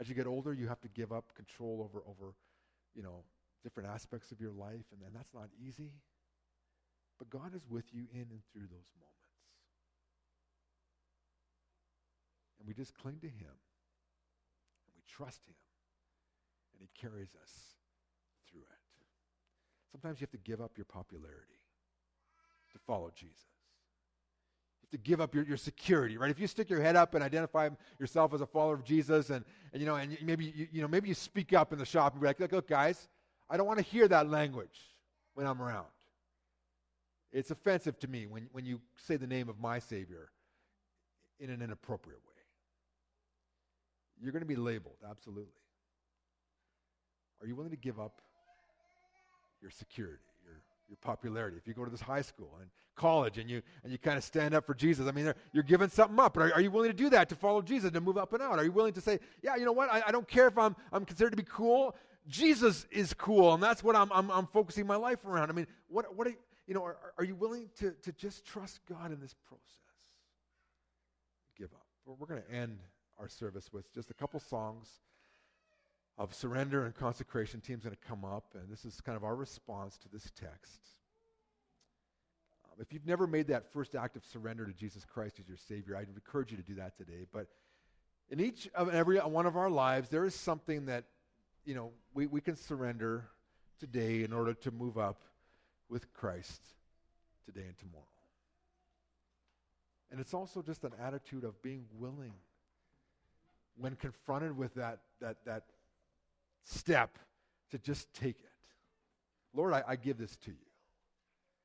As 0.00 0.06
you 0.06 0.14
get 0.14 0.26
older, 0.26 0.52
you 0.52 0.68
have 0.68 0.82
to 0.82 0.88
give 0.88 1.10
up 1.10 1.34
control 1.34 1.80
over, 1.82 2.04
over 2.06 2.34
you 2.94 3.02
know, 3.02 3.24
different 3.62 3.88
aspects 3.88 4.32
of 4.32 4.40
your 4.40 4.52
life. 4.52 4.84
And, 4.92 5.00
and 5.06 5.16
that's 5.16 5.32
not 5.32 5.48
easy. 5.66 5.92
But 7.18 7.30
God 7.30 7.54
is 7.54 7.62
with 7.70 7.86
you 7.90 8.04
in 8.12 8.26
and 8.30 8.42
through 8.52 8.66
those 8.68 8.90
moments. 9.00 9.25
And 12.66 12.74
we 12.74 12.82
just 12.82 12.98
cling 12.98 13.18
to 13.20 13.28
Him. 13.28 13.54
And 14.86 14.94
we 14.96 15.02
trust 15.08 15.46
Him. 15.46 15.54
And 16.74 16.82
He 16.82 17.00
carries 17.00 17.36
us 17.40 17.52
through 18.50 18.62
it. 18.62 18.66
Sometimes 19.92 20.20
you 20.20 20.24
have 20.24 20.32
to 20.32 20.50
give 20.50 20.60
up 20.60 20.72
your 20.76 20.84
popularity 20.84 21.60
to 22.72 22.78
follow 22.84 23.12
Jesus. 23.14 23.30
You 24.82 24.88
have 24.90 25.02
to 25.02 25.08
give 25.08 25.20
up 25.20 25.32
your, 25.32 25.44
your 25.44 25.56
security, 25.56 26.18
right? 26.18 26.30
If 26.30 26.40
you 26.40 26.48
stick 26.48 26.68
your 26.68 26.82
head 26.82 26.96
up 26.96 27.14
and 27.14 27.22
identify 27.22 27.68
yourself 28.00 28.34
as 28.34 28.40
a 28.40 28.46
follower 28.46 28.74
of 28.74 28.84
Jesus, 28.84 29.30
and, 29.30 29.44
and 29.72 29.80
you 29.80 29.86
know, 29.86 29.94
and 29.94 30.18
maybe 30.22 30.46
you, 30.46 30.66
you 30.72 30.82
know, 30.82 30.88
maybe 30.88 31.08
you 31.08 31.14
speak 31.14 31.52
up 31.52 31.72
in 31.72 31.78
the 31.78 31.86
shop 31.86 32.14
and 32.14 32.20
be 32.20 32.26
like, 32.26 32.40
look, 32.40 32.50
look, 32.50 32.68
guys, 32.68 33.08
I 33.48 33.56
don't 33.56 33.66
want 33.66 33.78
to 33.78 33.84
hear 33.84 34.08
that 34.08 34.28
language 34.28 34.80
when 35.34 35.46
I'm 35.46 35.62
around. 35.62 35.86
It's 37.32 37.52
offensive 37.52 37.98
to 38.00 38.08
me 38.08 38.26
when, 38.26 38.48
when 38.50 38.64
you 38.64 38.80
say 38.96 39.16
the 39.16 39.26
name 39.28 39.48
of 39.48 39.60
my 39.60 39.78
Savior 39.78 40.30
in 41.38 41.50
an 41.50 41.62
inappropriate 41.62 42.18
way. 42.25 42.25
You're 44.20 44.32
going 44.32 44.42
to 44.42 44.46
be 44.46 44.56
labeled, 44.56 44.96
absolutely. 45.08 45.52
Are 47.40 47.46
you 47.46 47.54
willing 47.54 47.70
to 47.70 47.76
give 47.76 48.00
up 48.00 48.22
your 49.60 49.70
security, 49.70 50.24
your, 50.44 50.56
your 50.88 50.96
popularity? 51.02 51.56
If 51.58 51.66
you 51.68 51.74
go 51.74 51.84
to 51.84 51.90
this 51.90 52.00
high 52.00 52.22
school 52.22 52.56
and 52.60 52.70
college 52.94 53.36
and 53.36 53.50
you, 53.50 53.60
and 53.82 53.92
you 53.92 53.98
kind 53.98 54.16
of 54.16 54.24
stand 54.24 54.54
up 54.54 54.66
for 54.66 54.74
Jesus, 54.74 55.06
I 55.06 55.12
mean, 55.12 55.32
you're 55.52 55.62
giving 55.62 55.90
something 55.90 56.18
up. 56.18 56.34
But 56.34 56.44
are, 56.44 56.54
are, 56.54 56.60
you 56.60 56.70
willing 56.70 56.90
to 56.90 56.96
do 56.96 57.10
that 57.10 57.28
to 57.28 57.34
follow 57.34 57.60
Jesus, 57.60 57.90
to 57.90 58.00
move 58.00 58.16
up 58.16 58.32
and 58.32 58.42
out? 58.42 58.58
Are 58.58 58.64
you 58.64 58.72
willing 58.72 58.94
to 58.94 59.00
say, 59.00 59.20
yeah, 59.42 59.56
you 59.56 59.64
know 59.64 59.72
what? 59.72 59.92
I, 59.92 60.02
I 60.06 60.12
don't 60.12 60.26
care 60.26 60.46
if 60.46 60.56
I'm, 60.56 60.74
I'm 60.92 61.04
considered 61.04 61.30
to 61.30 61.36
be 61.36 61.48
cool. 61.48 61.94
Jesus 62.26 62.86
is 62.90 63.14
cool, 63.14 63.54
and 63.54 63.62
that's 63.62 63.84
what 63.84 63.94
I'm, 63.94 64.10
I'm, 64.12 64.30
I'm 64.30 64.46
focusing 64.46 64.86
my 64.86 64.96
life 64.96 65.24
around. 65.24 65.50
I 65.50 65.52
mean, 65.52 65.66
what, 65.88 66.16
what 66.16 66.26
are, 66.26 66.34
you 66.66 66.74
know, 66.74 66.82
are, 66.82 66.96
are 67.18 67.24
you 67.24 67.36
willing 67.36 67.68
to, 67.78 67.92
to 68.02 68.12
just 68.12 68.44
trust 68.44 68.80
God 68.88 69.12
in 69.12 69.20
this 69.20 69.34
process? 69.46 69.62
Give 71.56 71.68
up. 71.72 71.86
We're 72.06 72.26
going 72.26 72.42
to 72.42 72.50
end 72.50 72.78
our 73.18 73.28
service 73.28 73.72
with 73.72 73.92
just 73.94 74.10
a 74.10 74.14
couple 74.14 74.40
songs 74.40 74.88
of 76.18 76.34
surrender 76.34 76.84
and 76.84 76.94
consecration. 76.94 77.60
Team's 77.60 77.84
going 77.84 77.94
to 77.94 78.08
come 78.08 78.24
up, 78.24 78.54
and 78.54 78.70
this 78.70 78.84
is 78.84 79.00
kind 79.00 79.16
of 79.16 79.24
our 79.24 79.36
response 79.36 79.98
to 79.98 80.08
this 80.08 80.30
text. 80.38 80.80
Um, 82.64 82.80
if 82.80 82.92
you've 82.92 83.06
never 83.06 83.26
made 83.26 83.48
that 83.48 83.72
first 83.72 83.94
act 83.94 84.16
of 84.16 84.24
surrender 84.24 84.64
to 84.64 84.72
Jesus 84.72 85.04
Christ 85.04 85.38
as 85.40 85.48
your 85.48 85.58
Savior, 85.58 85.96
I'd 85.96 86.08
encourage 86.08 86.50
you 86.50 86.56
to 86.56 86.62
do 86.62 86.74
that 86.76 86.96
today. 86.96 87.26
But 87.32 87.48
in 88.30 88.40
each 88.40 88.68
of 88.74 88.88
every 88.88 89.18
one 89.18 89.46
of 89.46 89.56
our 89.56 89.70
lives, 89.70 90.08
there 90.08 90.24
is 90.24 90.34
something 90.34 90.86
that 90.86 91.04
you 91.64 91.74
know 91.74 91.90
we, 92.14 92.26
we 92.26 92.40
can 92.40 92.56
surrender 92.56 93.28
today 93.78 94.24
in 94.24 94.32
order 94.32 94.54
to 94.54 94.70
move 94.70 94.96
up 94.96 95.20
with 95.88 96.12
Christ 96.12 96.62
today 97.44 97.66
and 97.66 97.76
tomorrow. 97.78 98.04
And 100.10 100.20
it's 100.20 100.34
also 100.34 100.62
just 100.62 100.84
an 100.84 100.92
attitude 101.00 101.44
of 101.44 101.60
being 101.62 101.84
willing 101.98 102.32
when 103.78 103.94
confronted 103.96 104.56
with 104.56 104.74
that, 104.74 105.00
that, 105.20 105.36
that 105.44 105.64
step 106.64 107.18
to 107.70 107.78
just 107.78 108.12
take 108.14 108.38
it. 108.40 108.46
Lord, 109.54 109.72
I, 109.72 109.82
I 109.86 109.96
give 109.96 110.18
this 110.18 110.36
to 110.36 110.50
you. 110.50 110.56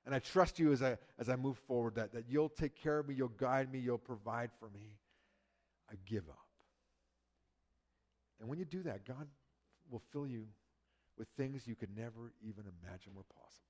And 0.06 0.16
I 0.16 0.20
trust 0.20 0.58
you 0.58 0.72
as 0.72 0.82
I, 0.82 0.98
as 1.20 1.30
I 1.30 1.36
move 1.36 1.58
forward 1.68 1.96
that, 1.96 2.14
that 2.14 2.26
you'll 2.28 2.50
take 2.50 2.76
care 2.76 3.00
of 3.00 3.08
me, 3.08 3.14
you'll 3.14 3.28
guide 3.30 3.72
me, 3.72 3.80
you'll 3.80 4.00
provide 4.00 4.50
for 4.60 4.70
me. 4.70 4.98
I 5.92 5.96
give 6.06 6.28
up. 6.30 6.38
And 8.40 8.50
when 8.50 8.58
you 8.58 8.66
do 8.66 8.82
that, 8.84 9.06
God 9.06 9.28
will 9.90 10.02
fill 10.12 10.26
you 10.26 10.48
with 11.18 11.28
things 11.38 11.68
you 11.68 11.76
could 11.76 11.96
never 11.96 12.34
even 12.42 12.64
imagine 12.84 13.14
were 13.14 13.24
possible. 13.24 13.68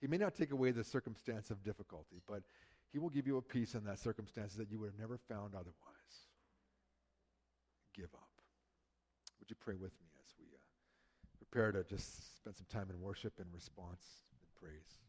He 0.00 0.06
may 0.06 0.18
not 0.18 0.34
take 0.34 0.52
away 0.52 0.72
the 0.72 0.84
circumstance 0.84 1.50
of 1.50 1.62
difficulty, 1.62 2.20
but 2.28 2.42
he 2.92 2.98
will 2.98 3.08
give 3.08 3.26
you 3.26 3.38
a 3.38 3.42
peace 3.42 3.74
in 3.74 3.84
that 3.84 3.98
circumstance 3.98 4.54
that 4.54 4.70
you 4.70 4.78
would 4.78 4.90
have 4.90 4.98
never 4.98 5.18
found 5.28 5.54
otherwise 5.54 6.27
give 7.98 8.14
up. 8.14 8.30
Would 9.40 9.50
you 9.50 9.56
pray 9.58 9.74
with 9.74 9.90
me 9.98 10.06
as 10.22 10.30
we 10.38 10.46
uh, 10.54 10.62
prepare 11.38 11.72
to 11.72 11.82
just 11.82 12.38
spend 12.38 12.54
some 12.56 12.66
time 12.70 12.86
in 12.94 13.00
worship 13.00 13.32
and 13.40 13.46
response 13.52 14.22
and 14.30 14.54
praise? 14.54 15.07